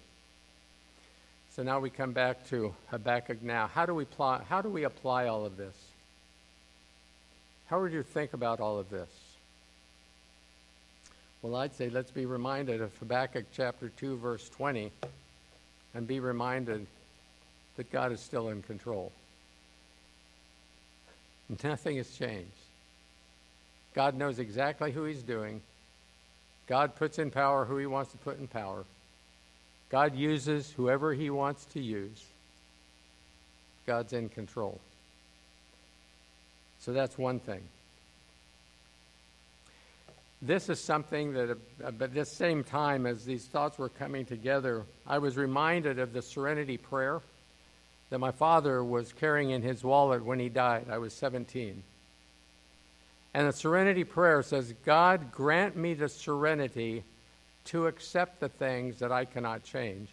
[1.55, 3.69] So now we come back to Habakkuk now.
[3.69, 5.75] How do we apply, how do we apply all of this?
[7.69, 9.09] How would you think about all of this?
[11.43, 14.91] Well, I'd say let's be reminded of Habakkuk chapter 2, verse 20,
[15.95, 16.87] and be reminded
[17.77, 19.13] that God is still in control.
[21.65, 22.51] Nothing has changed.
[23.95, 25.61] God knows exactly who He's doing.
[26.67, 28.85] God puts in power who He wants to put in power.
[29.91, 32.25] God uses whoever He wants to use.
[33.87, 34.81] God's in control.
[36.81, 37.63] So that's one thing.
[40.43, 41.51] This is something that,
[41.83, 46.13] uh, at the same time as these thoughts were coming together, I was reminded of
[46.13, 47.23] the serenity prayer
[48.15, 50.87] that my father was carrying in his wallet when he died.
[50.89, 51.83] I was 17.
[53.35, 57.03] And the serenity prayer says, God, grant me the serenity
[57.65, 60.07] to accept the things that I cannot change,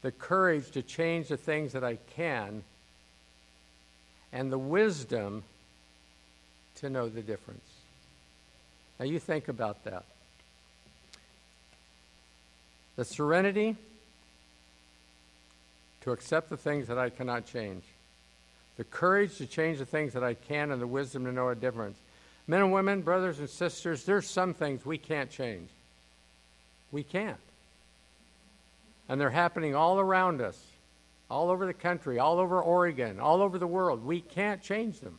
[0.00, 2.62] the courage to change the things that I can,
[4.32, 5.42] and the wisdom
[6.76, 7.68] to know the difference.
[8.98, 10.06] Now you think about that.
[12.96, 13.76] The serenity
[16.04, 17.82] to accept the things that I cannot change,
[18.76, 21.54] the courage to change the things that I can, and the wisdom to know a
[21.54, 21.98] difference.
[22.46, 25.70] Men and women, brothers and sisters, there's some things we can't change.
[26.92, 27.38] We can't.
[29.08, 30.62] And they're happening all around us,
[31.30, 34.04] all over the country, all over Oregon, all over the world.
[34.04, 35.18] We can't change them.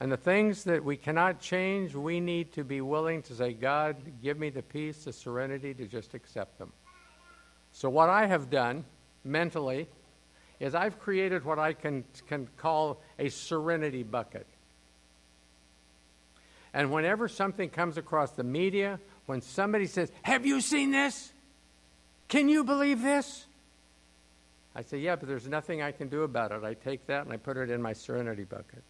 [0.00, 3.96] And the things that we cannot change, we need to be willing to say, God,
[4.22, 6.72] give me the peace, the serenity to just accept them.
[7.72, 8.84] So, what I have done
[9.28, 9.88] mentally
[10.58, 14.46] is I've created what I can, can call a serenity bucket.
[16.74, 21.32] And whenever something comes across the media, when somebody says, Have you seen this?
[22.28, 23.46] Can you believe this?
[24.74, 26.64] I say, Yeah, but there's nothing I can do about it.
[26.64, 28.82] I take that and I put it in my serenity bucket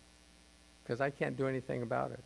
[0.83, 2.25] because I can't do anything about it.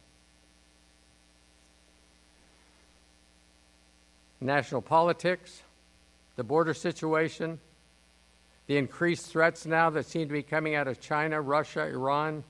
[4.40, 5.62] National politics,
[6.36, 7.60] the border situation,
[8.66, 12.44] the increased threats now that seem to be coming out of China, Russia, Iran,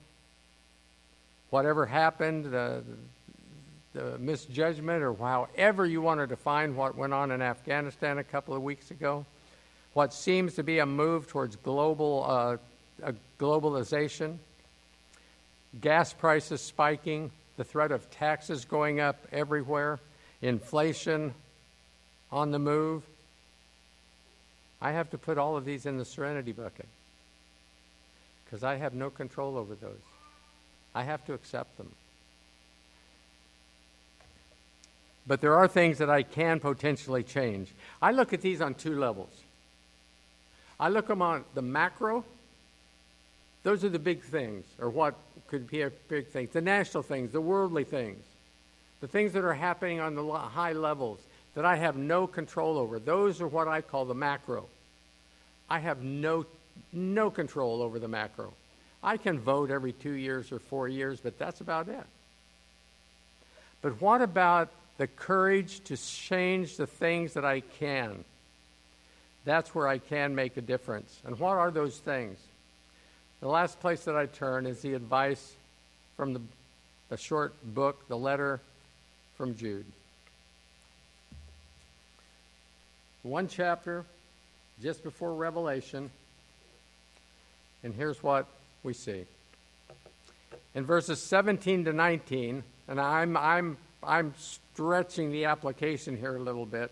[1.51, 2.83] whatever happened, the,
[3.95, 8.55] the misjudgment, or however you want to define what went on in Afghanistan a couple
[8.55, 9.25] of weeks ago,
[9.95, 12.57] what seems to be a move towards global uh,
[13.39, 14.39] globalization
[15.81, 19.99] gas prices spiking, the threat of taxes going up everywhere,
[20.43, 21.35] inflation
[22.31, 23.03] on the move.
[24.83, 26.89] I have to put all of these in the serenity bucket
[28.45, 30.03] because I have no control over those.
[30.93, 31.91] I have to accept them.
[35.25, 37.69] But there are things that I can potentially change.
[38.03, 39.33] I look at these on two levels.
[40.81, 42.25] I look them on the macro,
[43.63, 45.15] those are the big things, or what
[45.47, 48.25] could be a big things the national things, the worldly things,
[49.01, 51.21] the things that are happening on the high levels
[51.55, 52.99] that I have no control over.
[52.99, 54.67] Those are what I call the macro.
[55.69, 56.47] I have no,
[56.93, 58.53] no control over the macro.
[59.03, 62.05] I can vote every two years or four years, but that's about it.
[63.83, 68.25] But what about the courage to change the things that I can?
[69.45, 71.19] That's where I can make a difference.
[71.25, 72.39] And what are those things?
[73.41, 75.53] The last place that I turn is the advice
[76.17, 76.41] from the,
[77.09, 78.61] the short book, the letter
[79.37, 79.87] from Jude.
[83.23, 84.05] One chapter
[84.83, 86.11] just before Revelation,
[87.85, 88.49] and here's what
[88.83, 89.27] we see.
[90.75, 96.67] In verses 17 to 19, and I'm, I'm, I'm stretching the application here a little
[96.67, 96.91] bit,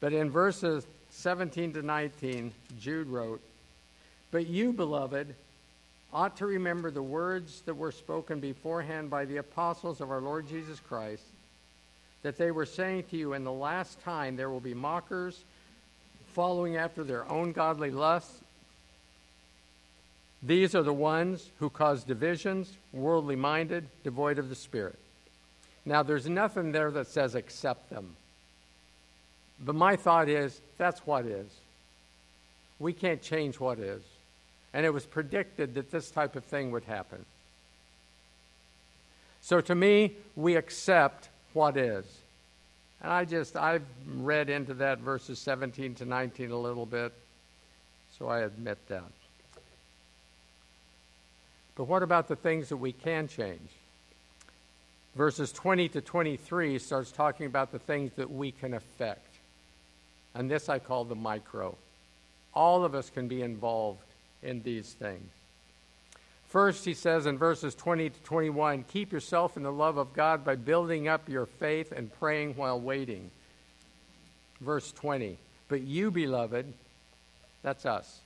[0.00, 2.50] but in verses 17 to 19,
[2.80, 3.42] Jude wrote,
[4.30, 5.34] But you, beloved,
[6.14, 10.48] ought to remember the words that were spoken beforehand by the apostles of our Lord
[10.48, 11.24] Jesus Christ,
[12.22, 15.44] that they were saying to you, In the last time there will be mockers
[16.34, 18.40] following after their own godly lusts.
[20.42, 24.98] These are the ones who cause divisions, worldly minded, devoid of the Spirit.
[25.84, 28.14] Now, there's nothing there that says accept them.
[29.58, 31.48] But my thought is that's what is.
[32.78, 34.02] We can't change what is.
[34.72, 37.24] And it was predicted that this type of thing would happen.
[39.40, 42.04] So to me, we accept what is.
[43.02, 43.84] And I just, I've
[44.16, 47.12] read into that verses 17 to 19 a little bit,
[48.18, 49.04] so I admit that.
[51.76, 53.70] But what about the things that we can change?
[55.14, 59.26] Verses 20 to 23 starts talking about the things that we can affect.
[60.34, 61.76] And this I call the micro.
[62.52, 64.02] All of us can be involved
[64.42, 65.30] in these things.
[66.48, 70.44] First, he says in verses 20 to 21 keep yourself in the love of God
[70.44, 73.30] by building up your faith and praying while waiting.
[74.60, 75.36] Verse 20
[75.68, 76.72] But you, beloved,
[77.62, 78.20] that's us,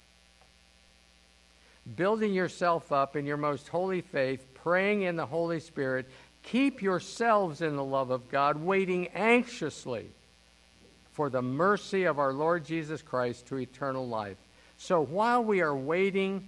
[1.97, 6.07] building yourself up in your most holy faith, praying in the Holy Spirit,
[6.45, 10.07] keep yourselves in the love of God, waiting anxiously
[11.13, 14.39] for the mercy of our Lord Jesus Christ to eternal life.
[14.79, 16.47] So while we are waiting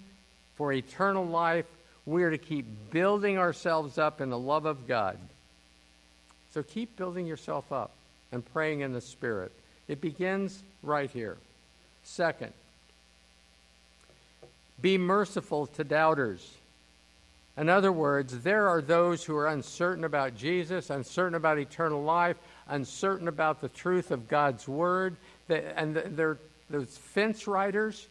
[0.57, 1.67] for eternal life,
[2.07, 5.19] we are to keep building ourselves up in the love of God.
[6.53, 7.91] So keep building yourself up
[8.31, 9.53] and praying in the Spirit.
[9.89, 11.37] It begins right here.
[12.05, 12.53] Second,
[14.81, 16.55] be merciful to doubters.
[17.57, 22.37] In other words, there are those who are uncertain about Jesus, uncertain about eternal life,
[22.69, 25.17] uncertain about the truth of God's Word,
[25.49, 26.39] and they're
[26.71, 28.07] those fence riders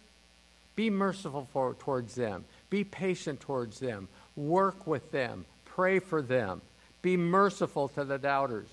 [0.76, 2.46] be merciful for, towards them.
[2.70, 4.08] Be patient towards them.
[4.36, 5.46] Work with them.
[5.66, 6.62] Pray for them.
[7.02, 8.70] Be merciful to the doubters.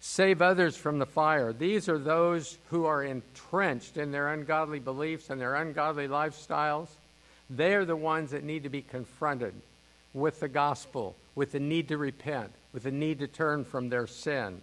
[0.00, 1.52] Save others from the fire.
[1.52, 6.88] These are those who are entrenched in their ungodly beliefs and their ungodly lifestyles.
[7.50, 9.54] They are the ones that need to be confronted
[10.14, 14.06] with the gospel, with the need to repent, with the need to turn from their
[14.06, 14.62] sin.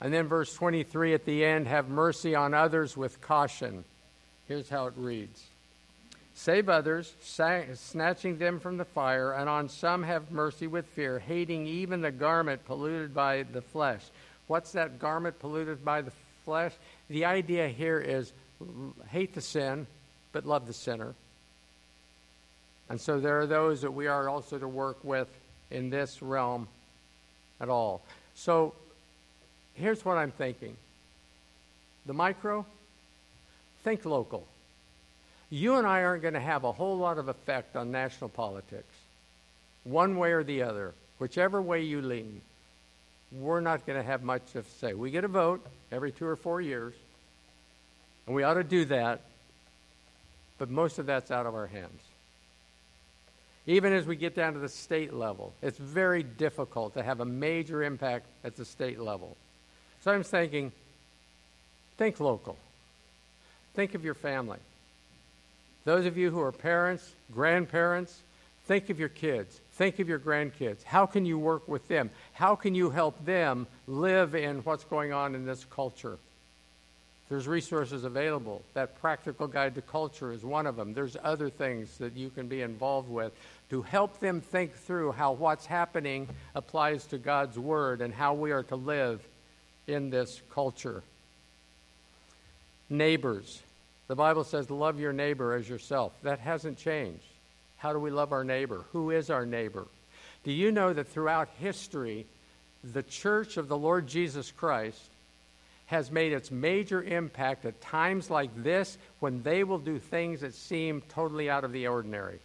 [0.00, 3.84] And then verse 23 at the end have mercy on others with caution.
[4.48, 5.44] Here's how it reads
[6.34, 11.66] Save others, snatching them from the fire, and on some have mercy with fear, hating
[11.66, 14.00] even the garment polluted by the flesh.
[14.46, 16.12] What's that garment polluted by the
[16.46, 16.72] flesh?
[17.08, 18.32] The idea here is
[19.08, 19.86] hate the sin,
[20.32, 21.14] but love the sinner.
[22.88, 25.28] And so there are those that we are also to work with
[25.70, 26.68] in this realm
[27.60, 28.02] at all.
[28.34, 28.74] So
[29.74, 30.76] here's what I'm thinking
[32.06, 32.64] the micro,
[33.84, 34.46] think local
[35.50, 38.94] you and I aren't going to have a whole lot of effect on national politics,
[39.82, 42.40] one way or the other, whichever way you lean.
[43.32, 44.94] We're not going to have much to say.
[44.94, 46.94] We get a vote every two or four years,
[48.26, 49.22] and we ought to do that,
[50.58, 52.00] but most of that's out of our hands.
[53.66, 57.24] Even as we get down to the state level, it's very difficult to have a
[57.24, 59.36] major impact at the state level.
[60.02, 60.72] So I'm thinking,
[61.98, 62.56] think local.
[63.74, 64.58] Think of your family.
[65.84, 68.18] Those of you who are parents, grandparents,
[68.66, 69.60] think of your kids.
[69.74, 70.82] Think of your grandkids.
[70.82, 72.10] How can you work with them?
[72.32, 76.18] How can you help them live in what's going on in this culture?
[77.28, 78.62] There's resources available.
[78.74, 80.94] That practical guide to culture is one of them.
[80.94, 83.32] There's other things that you can be involved with
[83.70, 88.50] to help them think through how what's happening applies to God's Word and how we
[88.50, 89.22] are to live
[89.90, 91.02] in this culture.
[92.88, 93.60] Neighbors.
[94.08, 96.12] The Bible says, love your neighbor as yourself.
[96.22, 97.22] That hasn't changed.
[97.76, 98.84] How do we love our neighbor?
[98.92, 99.86] Who is our neighbor?
[100.44, 102.26] Do you know that throughout history,
[102.82, 105.00] the church of the Lord Jesus Christ
[105.86, 110.54] has made its major impact at times like this when they will do things that
[110.54, 112.38] seem totally out of the ordinary?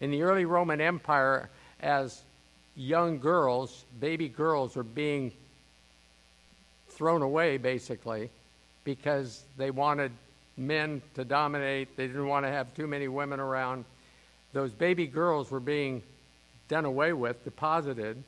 [0.00, 2.20] In the early Roman Empire, as
[2.76, 5.32] young girls, baby girls, were being
[6.98, 8.28] thrown away basically
[8.82, 10.10] because they wanted
[10.56, 11.96] men to dominate.
[11.96, 13.84] They didn't want to have too many women around.
[14.52, 16.02] Those baby girls were being
[16.68, 18.22] done away with, deposited.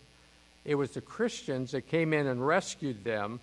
[0.64, 3.40] It was the Christians that came in and rescued them.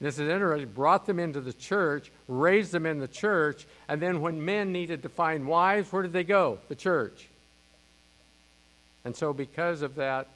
[0.00, 0.68] This is interesting.
[0.70, 5.04] Brought them into the church, raised them in the church, and then when men needed
[5.04, 6.58] to find wives, where did they go?
[6.68, 7.28] The church.
[9.04, 10.26] And so, because of that,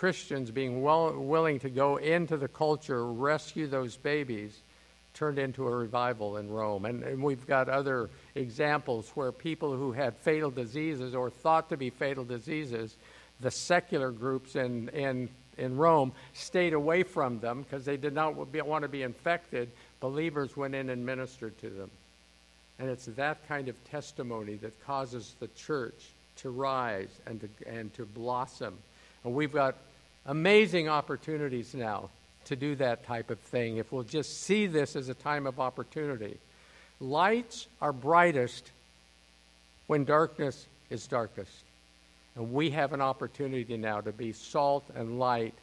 [0.00, 4.58] Christians being well, willing to go into the culture, rescue those babies,
[5.12, 6.86] turned into a revival in Rome.
[6.86, 11.76] And, and, we've got other examples where people who had fatal diseases or thought to
[11.76, 12.96] be fatal diseases,
[13.42, 15.28] the secular groups in, in,
[15.58, 19.68] in Rome stayed away from them because they did not want to be infected.
[20.00, 21.90] Believers went in and ministered to them.
[22.78, 27.92] And it's that kind of testimony that causes the church to rise and to, and
[27.92, 28.78] to blossom.
[29.24, 29.76] And we've got
[30.30, 32.08] amazing opportunities now
[32.44, 35.58] to do that type of thing if we'll just see this as a time of
[35.58, 36.38] opportunity.
[37.00, 38.70] Lights are brightest
[39.88, 41.64] when darkness is darkest.
[42.36, 45.54] And we have an opportunity now to be salt and light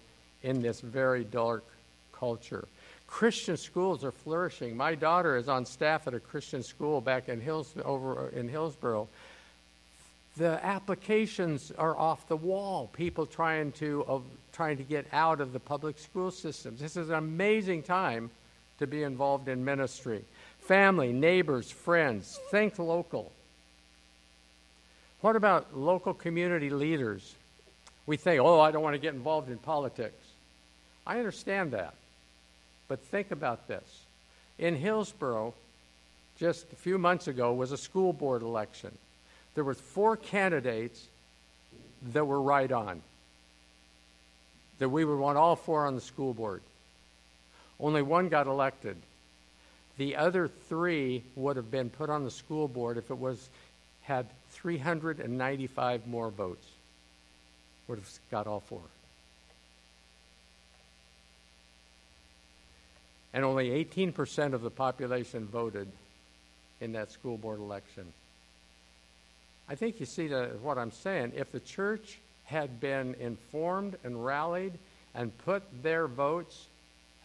[0.43, 1.63] in this very dark
[2.11, 2.68] culture.
[3.07, 4.76] Christian schools are flourishing.
[4.76, 9.07] My daughter is on staff at a Christian school back in Hills over in Hillsboro.
[10.38, 12.90] The applications are off the wall.
[12.94, 14.20] People trying to uh,
[14.54, 16.80] trying to get out of the public school systems.
[16.80, 18.30] This is an amazing time
[18.80, 20.24] to be involved in ministry.
[20.60, 23.32] Family, neighbors, friends, think local.
[25.22, 27.36] What about local community leaders?
[28.06, 30.24] We think, oh, I don't want to get involved in politics.
[31.06, 31.94] I understand that.
[32.88, 34.02] But think about this.
[34.60, 35.54] In Hillsboro,
[36.38, 38.92] just a few months ago, was a school board election.
[39.58, 41.03] There were four candidates
[42.14, 43.01] that were right on
[44.78, 46.62] that we would want all four on the school board.
[47.80, 48.97] Only one got elected.
[49.97, 53.49] The other three would have been put on the school board if it was
[54.03, 56.68] had 395 more votes.
[57.88, 58.84] Would have got all four.
[63.34, 65.88] And only 18% of the population voted
[66.80, 68.14] in that school board election.
[69.70, 71.34] I think you see the, what I'm saying.
[71.36, 74.74] If the church had been informed and rallied
[75.13, 76.68] and put their votes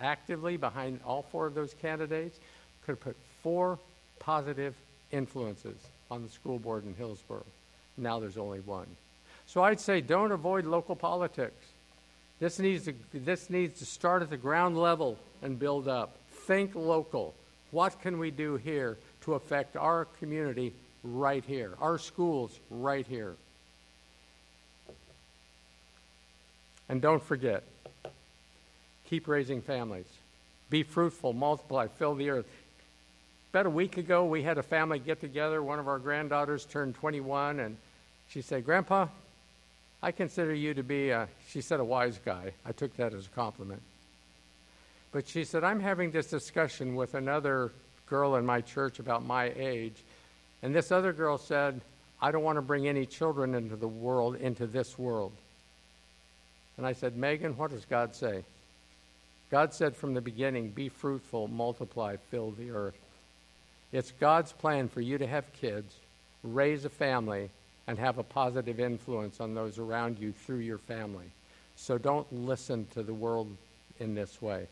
[0.01, 2.39] actively behind all four of those candidates,
[2.85, 3.79] could have put four
[4.19, 4.75] positive
[5.13, 5.77] influences
[6.11, 7.45] on the school board in Hillsboro.
[7.97, 8.87] Now there's only one.
[9.47, 11.65] So I'd say don't avoid local politics.
[12.41, 16.17] This needs to, this needs to start at the ground level and build up.
[16.47, 17.35] Think local.
[17.71, 20.73] What can we do here to affect our community
[21.03, 23.35] right here, our schools right here?
[26.89, 27.65] And don't forget,
[29.09, 30.07] keep raising families.
[30.69, 32.47] Be fruitful, multiply, fill the earth.
[33.51, 35.63] About a week ago, we had a family get together.
[35.63, 37.77] One of our granddaughters turned 21, and
[38.29, 39.09] she said, Grandpa,
[40.03, 42.53] I consider you to be, a, she said, a wise guy.
[42.65, 43.83] I took that as a compliment.
[45.13, 47.71] But she said, I'm having this discussion with another
[48.07, 49.97] girl in my church about my age.
[50.63, 51.81] And this other girl said,
[52.21, 55.33] I don't want to bring any children into the world, into this world.
[56.77, 58.45] And I said, Megan, what does God say?
[59.51, 62.97] God said from the beginning, be fruitful, multiply, fill the earth.
[63.93, 65.95] It's God's plan for you to have kids,
[66.43, 67.51] raise a family,
[67.87, 71.27] and have a positive influence on those around you through your family.
[71.77, 73.55] So don't listen to the world
[73.99, 74.67] in this way.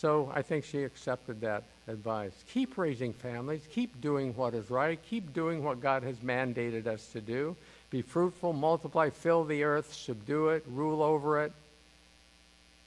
[0.00, 2.32] So I think she accepted that advice.
[2.52, 7.06] Keep raising families, keep doing what is right, keep doing what God has mandated us
[7.12, 7.56] to do.
[7.88, 11.52] Be fruitful, multiply, fill the earth, subdue it, rule over it.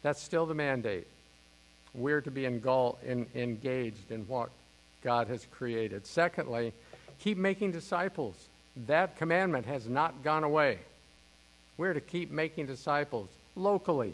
[0.04, 1.08] That's still the mandate.
[1.96, 4.52] We're to be in, engaged in what
[5.04, 6.06] God has created.
[6.06, 6.74] Secondly,
[7.20, 8.36] keep making disciples.
[8.86, 10.78] That commandment has not gone away.
[11.76, 14.14] We're to keep making disciples locally.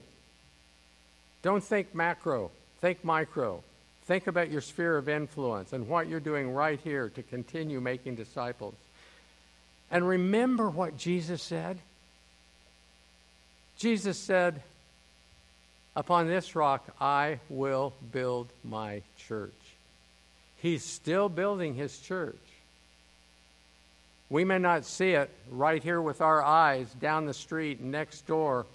[1.42, 2.52] Don't think macro,
[2.86, 3.64] think micro.
[4.04, 8.14] Think about your sphere of influence and what you're doing right here to continue making
[8.14, 8.76] disciples.
[9.90, 11.80] And remember what Jesus said.
[13.80, 14.62] Jesus said,
[15.96, 19.50] Upon this rock I will build my church.
[20.58, 22.38] He's still building his church.
[24.30, 28.68] We may not see it right here with our eyes down the street next door,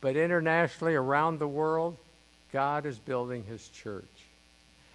[0.00, 1.96] but internationally around the world,
[2.52, 4.04] God is building his church.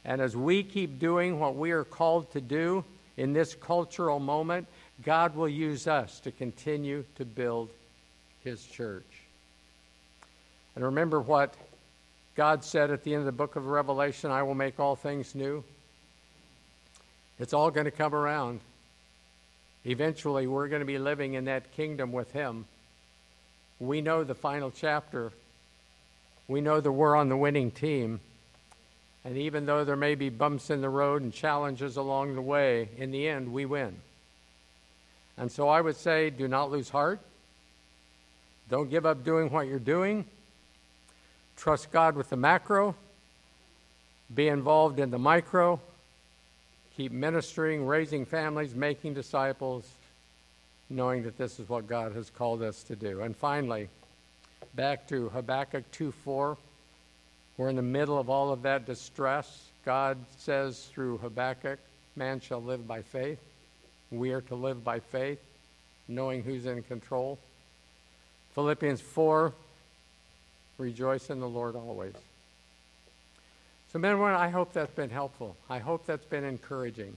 [0.06, 2.84] And as we keep doing what we are called to do
[3.18, 4.68] in this cultural moment,
[5.04, 7.70] God will use us to continue to build
[8.44, 9.06] his church.
[10.76, 11.54] And remember what
[12.36, 15.36] God said at the end of the book of Revelation I will make all things
[15.36, 15.64] new.
[17.40, 18.60] It's all going to come around.
[19.86, 22.66] Eventually, we're going to be living in that kingdom with Him.
[23.80, 25.32] We know the final chapter.
[26.54, 28.22] We know that we're on the winning team.
[29.26, 32.90] And even though there may be bumps in the road and challenges along the way,
[32.98, 33.96] in the end, we win.
[35.38, 37.20] And so I would say do not lose heart.
[38.70, 40.26] Don't give up doing what you're doing.
[41.58, 42.96] Trust God with the macro.
[44.34, 45.80] Be involved in the micro
[46.96, 49.90] keep ministering, raising families, making disciples,
[50.90, 53.22] knowing that this is what God has called us to do.
[53.22, 53.90] And finally,
[54.76, 56.58] back to Habakkuk 2:4.
[57.58, 59.70] We're in the middle of all of that distress.
[59.86, 61.80] God says through Habakkuk,
[62.16, 63.40] man shall live by faith.
[64.12, 65.40] We are to live by faith,
[66.08, 67.38] knowing who's in control.
[68.56, 69.54] Philippians 4,
[70.78, 72.14] rejoice in the Lord always.
[73.92, 75.56] So, men I hope that's been helpful.
[75.70, 77.16] I hope that's been encouraging.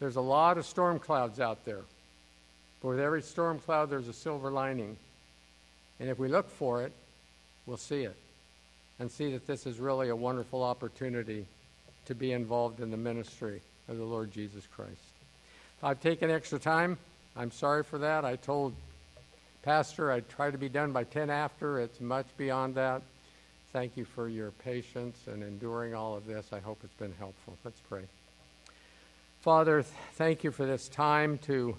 [0.00, 1.82] There's a lot of storm clouds out there.
[2.82, 4.96] But with every storm cloud, there's a silver lining.
[6.00, 6.92] And if we look for it,
[7.66, 8.16] we'll see it
[8.98, 11.46] and see that this is really a wonderful opportunity
[12.06, 14.90] to be involved in the ministry of the Lord Jesus Christ.
[15.82, 16.98] I've taken extra time.
[17.36, 18.24] I'm sorry for that.
[18.24, 18.74] I told
[19.62, 21.80] Pastor I'd try to be done by 10 after.
[21.80, 23.02] It's much beyond that.
[23.72, 26.46] Thank you for your patience and enduring all of this.
[26.52, 27.56] I hope it's been helpful.
[27.64, 28.02] Let's pray.
[29.42, 29.82] Father,
[30.14, 31.76] thank you for this time to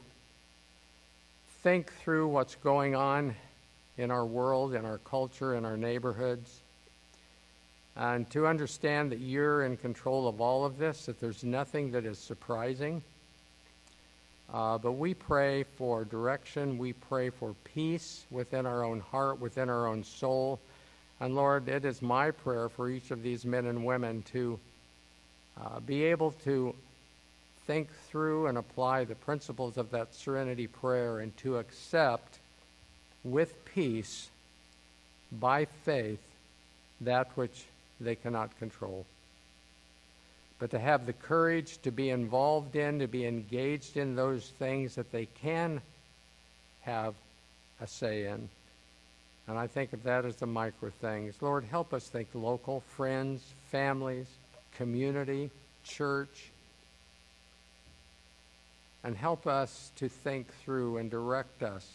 [1.63, 3.35] think through what's going on
[4.01, 6.59] in our world, in our culture, in our neighborhoods,
[7.95, 12.05] and to understand that you're in control of all of this, that there's nothing that
[12.05, 13.01] is surprising.
[14.53, 16.77] Uh, but we pray for direction.
[16.77, 20.59] We pray for peace within our own heart, within our own soul
[21.21, 24.59] and Lord, it is my prayer for each of these men and women to
[25.55, 26.73] uh, be able to
[27.67, 32.39] think through and apply the principles of that serenity prayer and to accept
[33.23, 34.29] with peace,
[35.31, 36.21] by faith,
[37.01, 37.65] that which
[37.99, 39.05] they cannot control.
[40.59, 44.95] But to have the courage to be involved in, to be engaged in those things
[44.95, 45.81] that they can
[46.81, 47.15] have
[47.79, 48.49] a say in.
[49.47, 51.35] And I think of that as the micro things.
[51.41, 53.41] Lord, help us think local, friends,
[53.71, 54.27] families,
[54.77, 55.49] community,
[55.83, 56.51] church.
[59.03, 61.87] and help us to think through and direct us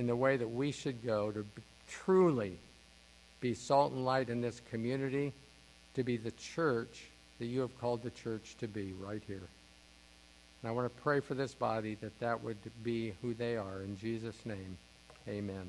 [0.00, 1.44] in the way that we should go to
[1.86, 2.56] truly
[3.42, 5.30] be salt and light in this community,
[5.94, 7.02] to be the church
[7.38, 9.42] that you have called the church to be right here.
[10.62, 13.82] And I want to pray for this body that that would be who they are.
[13.82, 14.78] In Jesus' name,
[15.28, 15.68] amen.